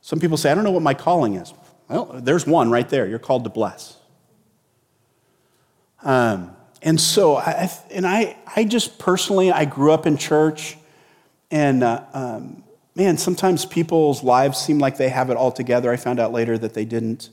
[0.00, 1.52] Some people say, I don't know what my calling is.
[1.88, 3.06] Well, there's one right there.
[3.06, 3.96] You're called to bless.
[6.02, 10.76] Um, and so, I, and I, I just personally, I grew up in church,
[11.50, 12.62] and uh, um,
[12.94, 15.90] man, sometimes people's lives seem like they have it all together.
[15.90, 17.30] I found out later that they didn't.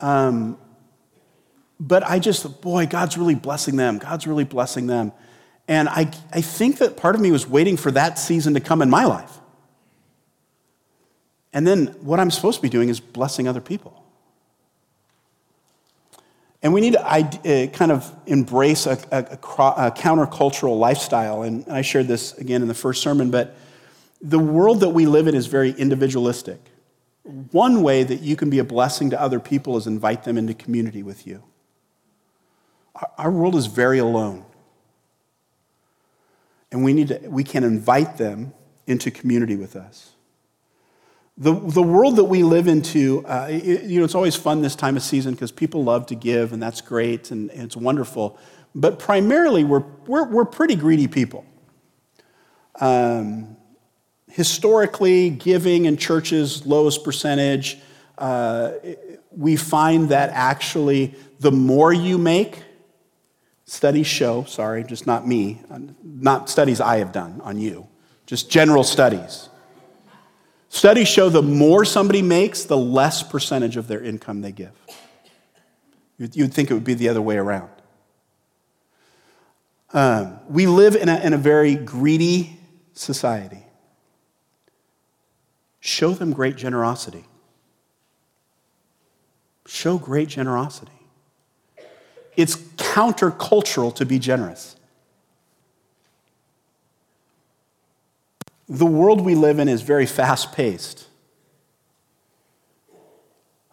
[0.00, 0.58] Um,
[1.78, 3.98] but I just, boy, God's really blessing them.
[3.98, 5.12] God's really blessing them.
[5.66, 8.82] And I, I think that part of me was waiting for that season to come
[8.82, 9.39] in my life.
[11.52, 14.00] And then what I'm supposed to be doing is blessing other people.
[16.62, 21.42] And we need to uh, kind of embrace a, a, a countercultural lifestyle.
[21.42, 23.56] And I shared this again in the first sermon, but
[24.20, 26.60] the world that we live in is very individualistic.
[27.22, 30.52] One way that you can be a blessing to other people is invite them into
[30.52, 31.42] community with you.
[33.16, 34.44] Our world is very alone.
[36.70, 38.52] And we, need to, we can invite them
[38.86, 40.12] into community with us.
[41.40, 44.76] The, the world that we live into, uh, it, you know, it's always fun this
[44.76, 48.38] time of season because people love to give, and that's great, and, and it's wonderful.
[48.74, 51.46] But primarily, we're, we're, we're pretty greedy people.
[52.78, 53.56] Um,
[54.30, 57.78] historically, giving in churches, lowest percentage.
[58.18, 58.72] Uh,
[59.30, 62.64] we find that actually the more you make,
[63.64, 65.62] studies show, sorry, just not me,
[66.04, 67.88] not studies I have done on you,
[68.26, 69.48] just general studies.
[70.72, 74.70] Studies show the more somebody makes, the less percentage of their income they give.
[76.16, 77.70] You'd think it would be the other way around.
[79.92, 82.56] Um, we live in a, in a very greedy
[82.92, 83.64] society.
[85.80, 87.24] Show them great generosity.
[89.66, 90.92] Show great generosity.
[92.36, 94.76] It's countercultural to be generous.
[98.70, 101.08] The world we live in is very fast paced.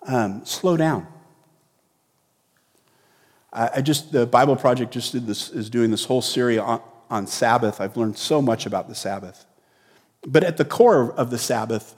[0.08, 1.06] Um, slow down.
[3.54, 6.82] I, I, just, the Bible Project just did this, is doing this whole series on,
[7.12, 7.80] on Sabbath.
[7.80, 9.46] I've learned so much about the Sabbath.
[10.26, 11.96] But at the core of the Sabbath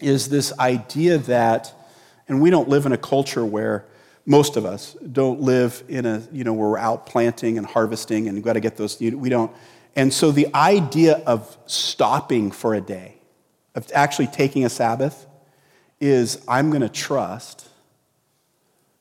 [0.00, 1.72] is this idea that,
[2.26, 3.86] and we don't live in a culture where
[4.26, 8.26] most of us don't live in a, you know, where we're out planting and harvesting
[8.26, 9.52] and we've got to get those, we don't,
[9.96, 13.16] and so the idea of stopping for a day,
[13.74, 15.26] of actually taking a Sabbath,
[16.00, 17.68] is I'm going to trust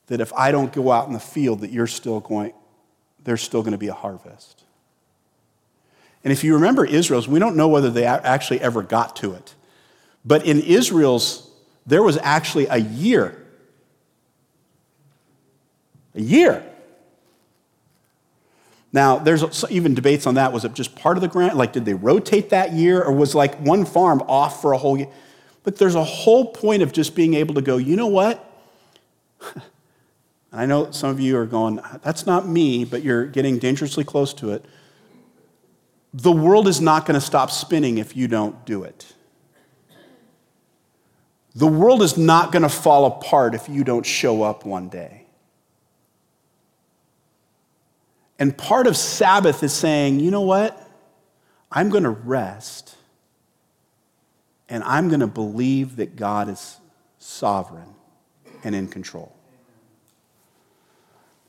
[0.07, 2.53] that if I don't go out in the field, that you're still going,
[3.23, 4.63] there's still going to be a harvest.
[6.23, 9.55] And if you remember Israel's, we don't know whether they actually ever got to it.
[10.25, 11.49] But in Israel's,
[11.85, 13.45] there was actually a year.
[16.15, 16.65] A year
[18.91, 20.51] now, there's even debates on that.
[20.51, 21.55] Was it just part of the grant?
[21.55, 23.03] Like, did they rotate that year?
[23.03, 25.09] Or was like one farm off for a whole year?
[25.63, 28.43] But there's a whole point of just being able to go, you know what?
[30.51, 34.33] I know some of you are going, that's not me, but you're getting dangerously close
[34.35, 34.65] to it.
[36.11, 39.13] The world is not going to stop spinning if you don't do it.
[41.53, 45.18] The world is not going to fall apart if you don't show up one day.
[48.39, 50.89] And part of Sabbath is saying, you know what?
[51.71, 52.95] I'm going to rest
[54.69, 56.77] and I'm going to believe that God is
[57.17, 57.95] sovereign
[58.63, 59.35] and in control.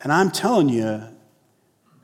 [0.02, 1.04] And I'm telling you,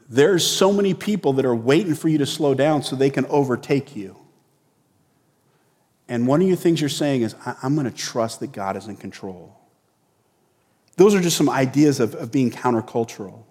[0.09, 3.27] there's so many people that are waiting for you to slow down so they can
[3.27, 4.17] overtake you.
[6.09, 8.87] And one of the things you're saying is, I'm going to trust that God is
[8.87, 9.59] in control.
[10.97, 13.46] Those are just some ideas of, of being countercultural.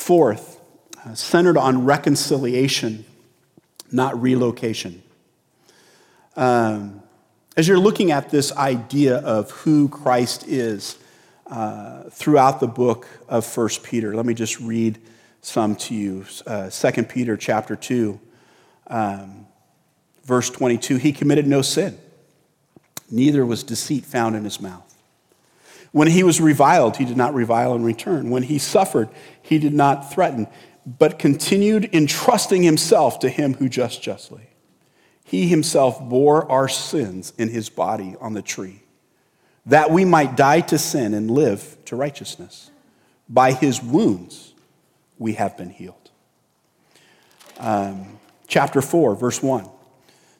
[0.00, 0.58] Fourth,
[1.04, 3.04] uh, centered on reconciliation,
[3.92, 5.02] not relocation.
[6.36, 7.02] Um,
[7.54, 10.96] as you're looking at this idea of who Christ is
[11.48, 14.98] uh, throughout the book of 1 Peter, let me just read
[15.42, 16.24] some to you.
[16.46, 18.18] Uh, 2 Peter chapter 2,
[18.86, 19.46] um,
[20.24, 20.96] verse 22.
[20.96, 21.98] He committed no sin,
[23.10, 24.90] neither was deceit found in his mouth.
[25.92, 28.30] When he was reviled, he did not revile in return.
[28.30, 29.08] When he suffered,
[29.42, 30.46] he did not threaten,
[30.86, 34.50] but continued entrusting himself to him who just justly.
[35.24, 38.82] He himself bore our sins in his body on the tree,
[39.66, 42.70] that we might die to sin and live to righteousness.
[43.28, 44.54] By his wounds,
[45.18, 46.10] we have been healed.
[47.58, 48.18] Um,
[48.48, 49.68] chapter 4, verse 1.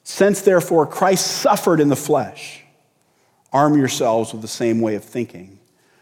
[0.03, 2.63] Since therefore Christ suffered in the flesh,
[3.51, 5.59] Arm yourselves with the same way of thinking.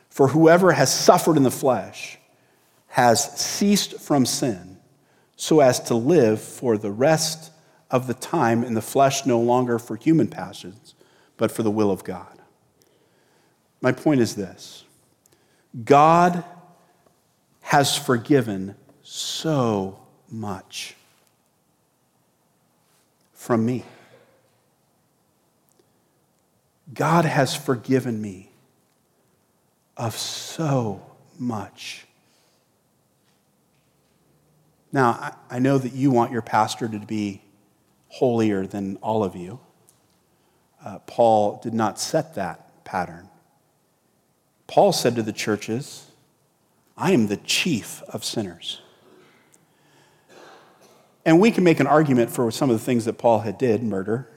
[0.09, 2.17] For whoever has suffered in the flesh
[2.87, 4.77] has ceased from sin,
[5.35, 7.51] so as to live for the rest
[7.91, 10.95] of the time in the flesh, no longer for human passions,
[11.37, 12.39] but for the will of God.
[13.81, 14.83] My point is this
[15.85, 16.43] God
[17.61, 20.95] has forgiven so much
[23.33, 23.85] from me.
[26.93, 28.51] God has forgiven me
[29.95, 31.05] of so
[31.37, 32.05] much.
[34.91, 37.41] Now, I know that you want your pastor to be
[38.07, 39.59] holier than all of you.
[40.83, 43.29] Uh, Paul did not set that pattern.
[44.65, 46.09] Paul said to the churches,
[46.97, 48.81] I am the chief of sinners.
[51.25, 53.83] And we can make an argument for some of the things that Paul had did,
[53.83, 54.27] murder,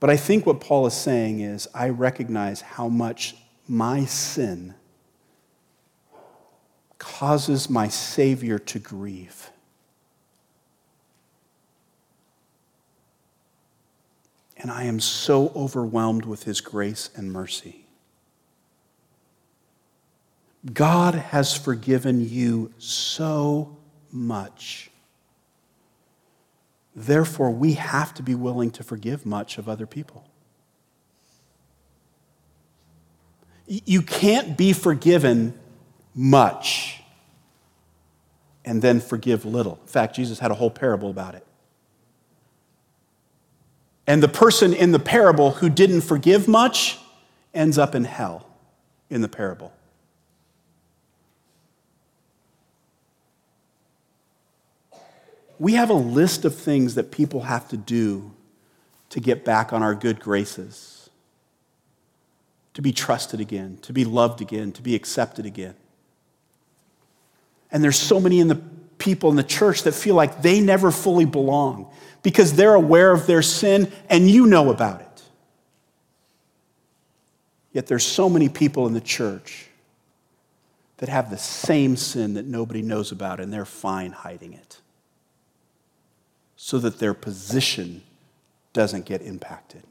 [0.00, 3.36] but I think what Paul is saying is I recognize how much
[3.68, 4.74] my sin
[6.98, 9.50] causes my Savior to grieve.
[14.56, 17.86] and I am so overwhelmed with his grace and mercy.
[20.72, 23.76] God has forgiven you so
[24.10, 24.90] much.
[26.98, 30.26] Therefore, we have to be willing to forgive much of other people.
[33.66, 35.58] You can't be forgiven
[36.14, 37.02] much
[38.64, 39.78] and then forgive little.
[39.82, 41.46] In fact, Jesus had a whole parable about it.
[44.06, 46.98] And the person in the parable who didn't forgive much
[47.52, 48.48] ends up in hell
[49.10, 49.72] in the parable.
[55.58, 58.32] We have a list of things that people have to do
[59.10, 61.08] to get back on our good graces,
[62.74, 65.74] to be trusted again, to be loved again, to be accepted again.
[67.70, 68.60] And there's so many in the
[68.98, 71.90] people in the church that feel like they never fully belong
[72.22, 75.22] because they're aware of their sin and you know about it.
[77.72, 79.66] Yet there's so many people in the church
[80.96, 84.80] that have the same sin that nobody knows about and they're fine hiding it
[86.56, 88.02] so that their position
[88.72, 89.82] doesn't get impacted.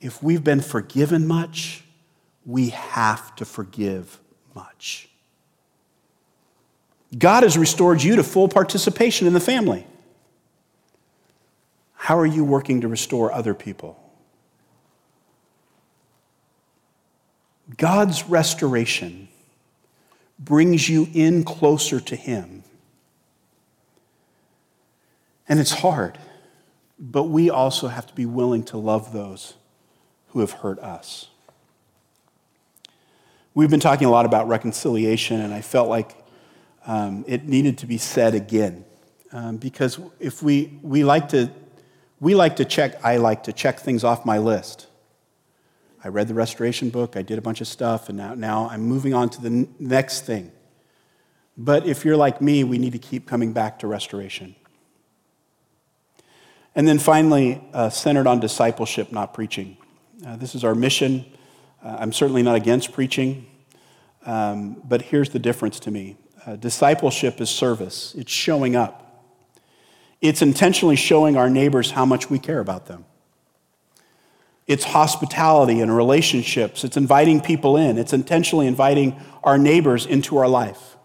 [0.00, 1.84] If we've been forgiven much,
[2.44, 4.18] we have to forgive
[4.54, 5.08] much.
[7.16, 9.86] God has restored you to full participation in the family.
[11.94, 13.98] How are you working to restore other people?
[17.76, 19.28] God's restoration
[20.38, 22.63] brings you in closer to Him.
[25.48, 26.18] And it's hard,
[26.98, 29.54] but we also have to be willing to love those
[30.28, 31.28] who have hurt us.
[33.54, 36.16] We've been talking a lot about reconciliation, and I felt like
[36.86, 38.84] um, it needed to be said again.
[39.32, 41.50] Um, because if we, we like to,
[42.20, 44.86] we like to check, I like to check things off my list.
[46.02, 48.82] I read the restoration book, I did a bunch of stuff, and now, now I'm
[48.82, 50.52] moving on to the n- next thing.
[51.56, 54.54] But if you're like me, we need to keep coming back to restoration.
[56.74, 59.76] And then finally, uh, centered on discipleship, not preaching.
[60.26, 61.24] Uh, this is our mission.
[61.82, 63.46] Uh, I'm certainly not against preaching,
[64.26, 66.16] um, but here's the difference to me
[66.46, 69.00] uh, discipleship is service, it's showing up.
[70.20, 73.04] It's intentionally showing our neighbors how much we care about them.
[74.66, 76.84] It's hospitality and relationships.
[76.84, 77.98] It's inviting people in.
[77.98, 80.96] It's intentionally inviting our neighbors into our life.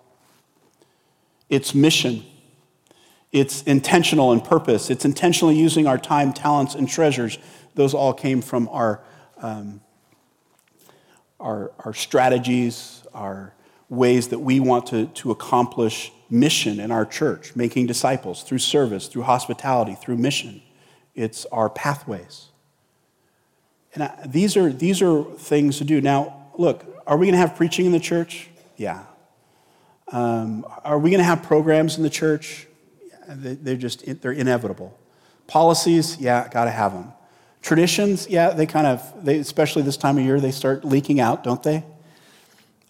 [1.49, 2.23] It's mission.
[3.31, 4.89] It's intentional and purpose.
[4.89, 7.37] It's intentionally using our time, talents, and treasures.
[7.75, 9.01] Those all came from our,
[9.37, 9.81] um,
[11.39, 13.53] our, our strategies, our
[13.87, 19.07] ways that we want to, to accomplish mission in our church, making disciples through service,
[19.07, 20.61] through hospitality, through mission.
[21.15, 22.47] It's our pathways.
[23.93, 26.01] And I, these, are, these are things to do.
[26.01, 28.49] Now, look, are we going to have preaching in the church?
[28.77, 29.05] Yeah.
[30.11, 32.67] Um, are we going to have programs in the church?
[33.29, 34.97] They're just, they're inevitable.
[35.47, 37.13] Policies, yeah, got to have them.
[37.61, 41.43] Traditions, yeah, they kind of, they, especially this time of year, they start leaking out,
[41.43, 41.83] don't they?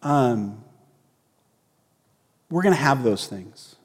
[0.04, 0.64] Um,
[2.50, 3.76] we're going to have those things.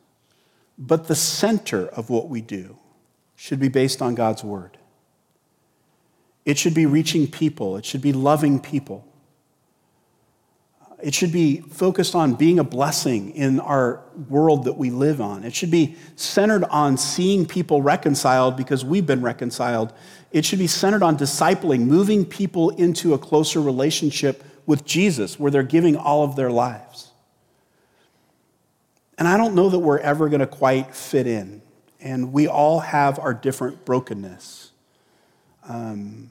[0.78, 2.76] But the center of what we do
[3.36, 4.78] should be based on God's word.
[6.44, 9.06] It should be reaching people, it should be loving people.
[11.04, 14.00] It should be focused on being a blessing in our
[14.30, 15.44] world that we live on.
[15.44, 19.92] It should be centered on seeing people reconciled because we've been reconciled.
[20.32, 25.50] It should be centered on discipling, moving people into a closer relationship with Jesus where
[25.50, 27.10] they're giving all of their lives.
[29.18, 31.60] And I don't know that we're ever going to quite fit in.
[32.00, 34.70] And we all have our different brokenness.
[35.68, 36.30] Um,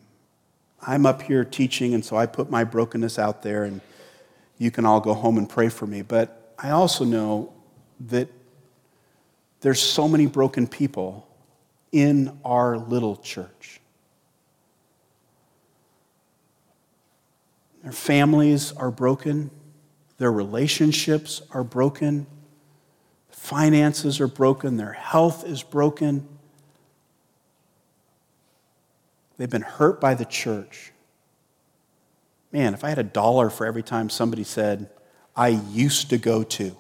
[0.82, 3.80] I'm up here teaching, and so I put my brokenness out there, and
[4.64, 6.02] you can all go home and pray for me.
[6.02, 7.52] But I also know
[8.08, 8.30] that
[9.60, 11.28] there's so many broken people
[11.92, 13.82] in our little church.
[17.84, 19.52] Their families are broken,
[20.18, 22.26] their relationships are broken,
[23.32, 26.26] finances are broken, their health is broken.
[29.36, 30.93] They've been hurt by the church.
[32.54, 34.90] Man, if I had a dollar for every time somebody said,
[35.36, 36.78] I used to go to,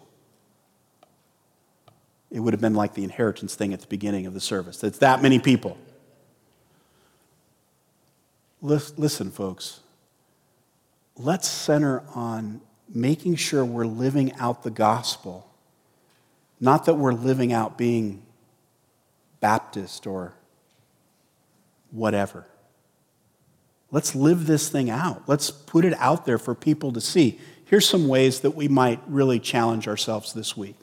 [2.31, 4.81] it would have been like the inheritance thing at the beginning of the service.
[4.85, 5.77] It's that many people.
[8.61, 9.81] Listen, folks,
[11.17, 15.49] let's center on making sure we're living out the gospel
[16.63, 18.23] not that we're living out being
[19.41, 20.33] Baptist or
[21.91, 22.45] whatever.
[23.93, 25.21] Let's live this thing out.
[25.27, 27.39] Let's put it out there for people to see.
[27.63, 30.75] Here's some ways that we might really challenge ourselves this week.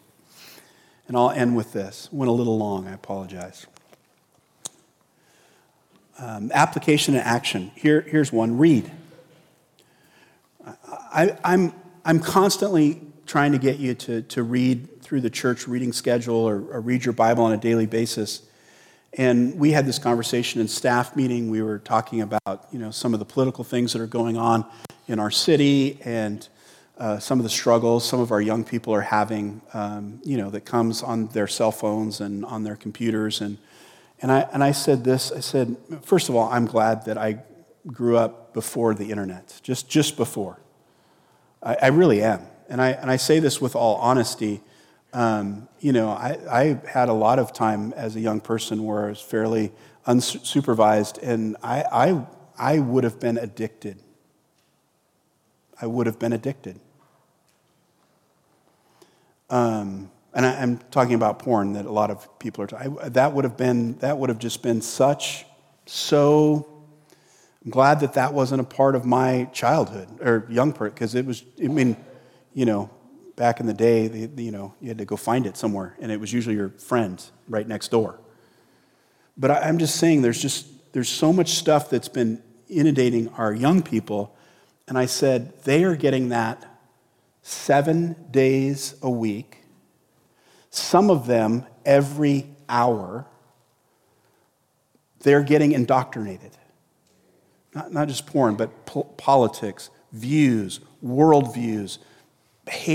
[1.08, 2.08] And I'll end with this.
[2.12, 3.66] Went a little long, I apologize.
[6.20, 7.72] Um, application and action.
[7.74, 8.88] Here, here's one read.
[11.12, 15.92] I, I'm, I'm constantly trying to get you to, to read through the church reading
[15.92, 18.42] schedule or, or read your Bible on a daily basis.
[19.14, 21.50] And we had this conversation in staff meeting.
[21.50, 24.64] We were talking about, you know, some of the political things that are going on
[25.08, 26.48] in our city and
[27.00, 30.50] uh, some of the struggles some of our young people are having, um, you know,
[30.50, 33.40] that comes on their cell phones and on their computers.
[33.40, 33.56] And,
[34.20, 37.40] and, I, and I said this, I said, first of all, I'm glad that I
[37.86, 40.60] grew up before the internet, just, just before.
[41.62, 42.42] I, I really am.
[42.68, 44.60] And I, and I say this with all honesty.
[45.12, 49.06] Um, you know, I, I had a lot of time as a young person where
[49.06, 49.72] I was fairly
[50.06, 52.26] unsupervised, and I, I,
[52.58, 53.98] I would have been addicted.
[55.80, 56.78] I would have been addicted.
[59.48, 62.66] Um, and I, am talking about porn that a lot of people are.
[62.68, 62.96] talking.
[63.02, 65.44] that would have been that would have just been such
[65.86, 66.66] so.
[67.64, 71.26] I'm glad that that wasn't a part of my childhood or young person because it
[71.26, 71.42] was.
[71.62, 71.96] I mean,
[72.54, 72.90] you know,
[73.40, 76.20] back in the day, you know, you had to go find it somewhere, and it
[76.20, 78.20] was usually your friend right next door.
[79.34, 83.80] But I'm just saying, there's just there's so much stuff that's been inundating our young
[83.80, 84.36] people,
[84.86, 86.66] and I said they are getting that
[87.40, 89.62] seven days a week,
[90.68, 93.26] some of them every hour.
[95.20, 96.58] They're getting indoctrinated.
[97.74, 101.96] Not, not just porn, but po- politics, views, worldviews,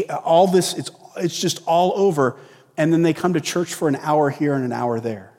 [0.10, 2.38] all this, it's, it's just all over.
[2.78, 5.32] And then they come to church for an hour here and an hour there.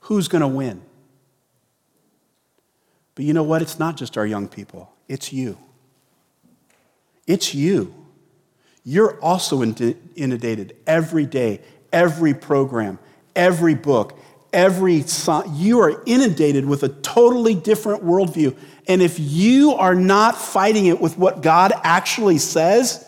[0.00, 0.82] Who's going to win?
[3.14, 3.62] But you know what?
[3.62, 5.58] It's not just our young people, it's you.
[7.26, 7.94] It's you.
[8.84, 11.60] You're also inundated every day,
[11.92, 13.00] every program,
[13.34, 14.16] every book,
[14.52, 15.52] every song.
[15.56, 18.56] You are inundated with a totally different worldview.
[18.86, 23.05] And if you are not fighting it with what God actually says,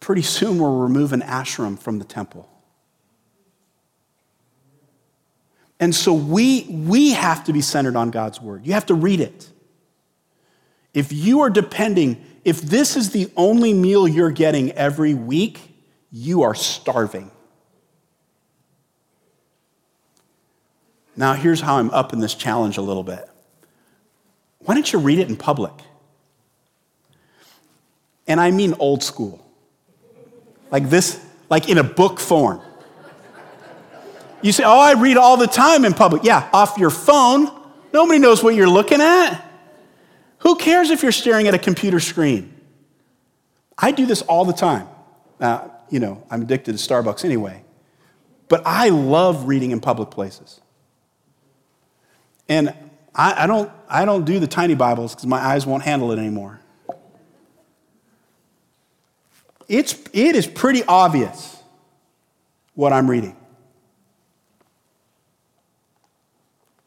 [0.00, 2.48] pretty soon we're removing ashram from the temple.
[5.78, 8.66] And so we, we have to be centered on God's word.
[8.66, 9.48] You have to read it.
[10.92, 15.60] If you are depending, if this is the only meal you're getting every week,
[16.10, 17.30] you are starving.
[21.16, 23.28] Now, here's how I'm up in this challenge a little bit.
[24.60, 25.72] Why don't you read it in public?
[28.26, 29.39] And I mean old school.
[30.70, 32.60] Like this, like in a book form.
[34.42, 36.24] You say, Oh, I read all the time in public.
[36.24, 37.50] Yeah, off your phone.
[37.92, 39.44] Nobody knows what you're looking at.
[40.38, 42.54] Who cares if you're staring at a computer screen?
[43.76, 44.88] I do this all the time.
[45.38, 47.64] Now, you know, I'm addicted to Starbucks anyway.
[48.48, 50.60] But I love reading in public places.
[52.48, 52.74] And
[53.14, 56.18] I, I don't, I don't do the tiny Bibles because my eyes won't handle it
[56.18, 56.59] anymore.
[59.70, 61.62] It's, it is pretty obvious
[62.74, 63.36] what I'm reading.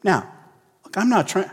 [0.03, 0.29] Now,
[0.83, 1.49] look, I'm not trying.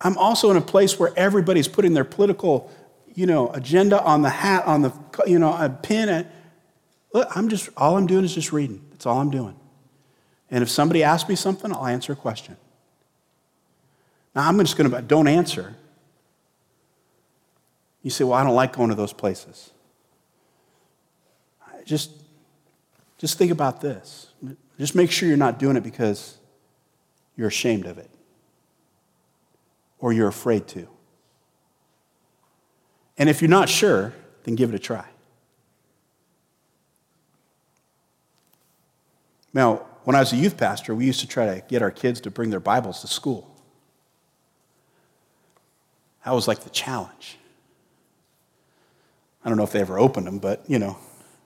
[0.00, 2.70] I'm also in a place where everybody's putting their political,
[3.12, 4.92] you know, agenda on the hat, on the,
[5.26, 6.28] you know, a pin.
[7.12, 8.84] look, I'm just, all I'm doing is just reading.
[8.92, 9.56] That's all I'm doing.
[10.48, 12.56] And if somebody asks me something, I'll answer a question.
[14.32, 15.74] Now, I'm just going to, don't answer.
[18.02, 19.70] You say, well, I don't like going to those places.
[21.84, 22.10] Just,
[23.18, 24.32] just think about this.
[24.78, 26.38] Just make sure you're not doing it because
[27.36, 28.10] you're ashamed of it
[29.98, 30.88] or you're afraid to.
[33.18, 34.12] And if you're not sure,
[34.44, 35.06] then give it a try.
[39.54, 42.20] Now, when I was a youth pastor, we used to try to get our kids
[42.22, 43.54] to bring their Bibles to school.
[46.24, 47.38] That was like the challenge.
[49.44, 50.96] I don't know if they ever opened them, but you know,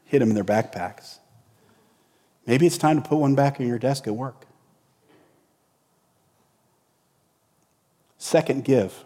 [0.05, 1.19] hid them in their backpacks.
[2.47, 4.47] Maybe it's time to put one back on your desk at work.
[8.19, 9.05] Second, give.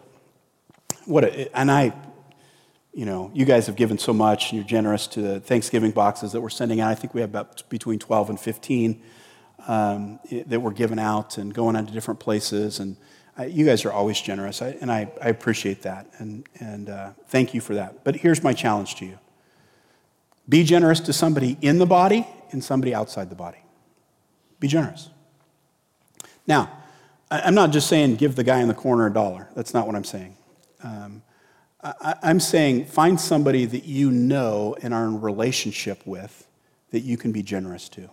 [1.05, 1.93] What a, and I,
[2.93, 6.31] you know, you guys have given so much, and you're generous to the Thanksgiving boxes
[6.33, 6.89] that we're sending out.
[6.89, 9.01] I think we have about between 12 and 15
[9.67, 12.79] um, that we're giving out and going on to different places.
[12.79, 12.97] And
[13.37, 16.07] I, you guys are always generous, I, and I, I, appreciate that.
[16.17, 18.03] And, and uh, thank you for that.
[18.03, 19.17] But here's my challenge to you
[20.49, 23.59] be generous to somebody in the body and somebody outside the body.
[24.59, 25.09] Be generous.
[26.45, 26.69] Now,
[27.29, 29.47] I'm not just saying give the guy in the corner a dollar.
[29.55, 30.35] That's not what I'm saying.
[30.83, 31.23] Um,
[31.81, 36.47] I, I'm saying find somebody that you know and are in relationship with
[36.91, 38.09] that you can be generous to.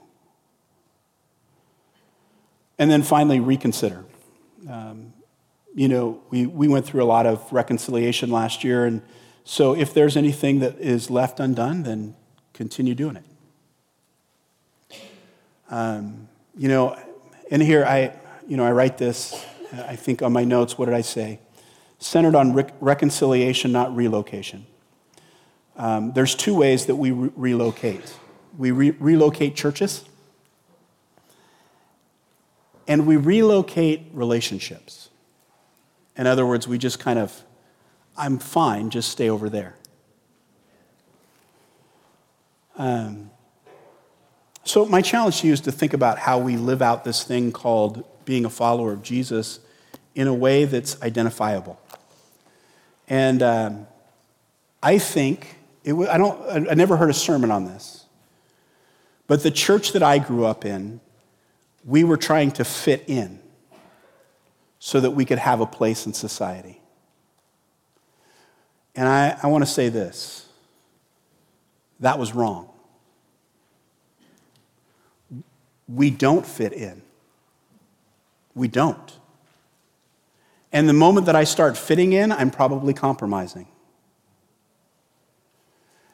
[2.78, 4.04] And then finally, reconsider.
[4.68, 5.12] Um,
[5.74, 9.02] you know, we, we went through a lot of reconciliation last year, and
[9.44, 12.14] so if there's anything that is left undone, then
[12.52, 13.24] continue doing it.
[15.70, 16.98] Um, you know,
[17.50, 18.12] in here, I,
[18.46, 21.40] you know, I write this, I think on my notes, what did I say?
[21.98, 24.66] Centered on re- reconciliation, not relocation.
[25.76, 28.14] Um, there's two ways that we re- relocate
[28.58, 30.04] we re- relocate churches,
[32.88, 35.10] and we relocate relationships.
[36.16, 37.44] In other words, we just kind of,
[38.16, 39.76] I'm fine, just stay over there.
[42.76, 43.30] Um,
[44.64, 47.52] so, my challenge to you is to think about how we live out this thing
[47.52, 49.60] called being a follower of Jesus
[50.14, 51.80] in a way that's identifiable.
[53.08, 53.86] And um,
[54.82, 58.06] I think, it, I, don't, I never heard a sermon on this,
[59.26, 61.00] but the church that I grew up in,
[61.84, 63.40] we were trying to fit in
[64.78, 66.80] so that we could have a place in society.
[68.94, 70.46] And I, I want to say this
[72.00, 72.68] that was wrong.
[75.88, 77.02] We don't fit in.
[78.54, 79.12] We don't.
[80.72, 83.66] And the moment that I start fitting in, I'm probably compromising.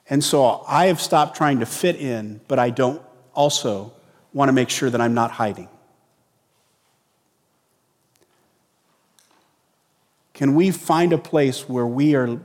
[0.09, 3.03] And so I have stopped trying to fit in, but I don't
[3.35, 3.93] also
[4.35, 5.68] want to make sure that I'm not hiding.
[10.35, 12.41] Can we find a place where we are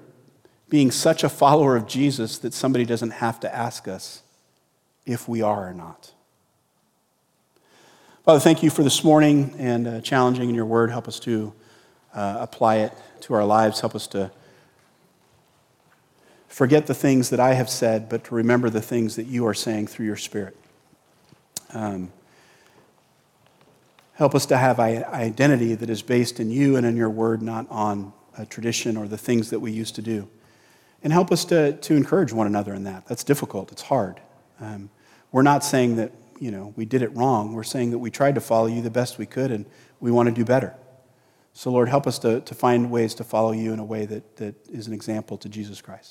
[0.69, 4.21] being such a follower of Jesus that somebody doesn't have to ask us
[5.07, 6.13] if we are or not?
[8.23, 10.91] Father, thank you for this morning and uh, challenging in your word.
[10.91, 11.51] Help us to
[12.13, 13.79] uh, apply it to our lives.
[13.79, 14.29] Help us to
[16.47, 19.55] forget the things that I have said, but to remember the things that you are
[19.55, 20.55] saying through your Spirit.
[21.73, 22.11] Um,
[24.13, 27.41] help us to have an identity that is based in you and in your word,
[27.41, 30.27] not on a tradition or the things that we used to do.
[31.03, 33.07] And help us to, to encourage one another in that.
[33.07, 34.19] That's difficult, it's hard.
[34.59, 34.89] Um,
[35.31, 37.53] we're not saying that you know, we did it wrong.
[37.53, 39.65] We're saying that we tried to follow you the best we could and
[39.99, 40.75] we want to do better.
[41.53, 44.37] So, Lord, help us to, to find ways to follow you in a way that,
[44.37, 46.07] that is an example to Jesus Christ.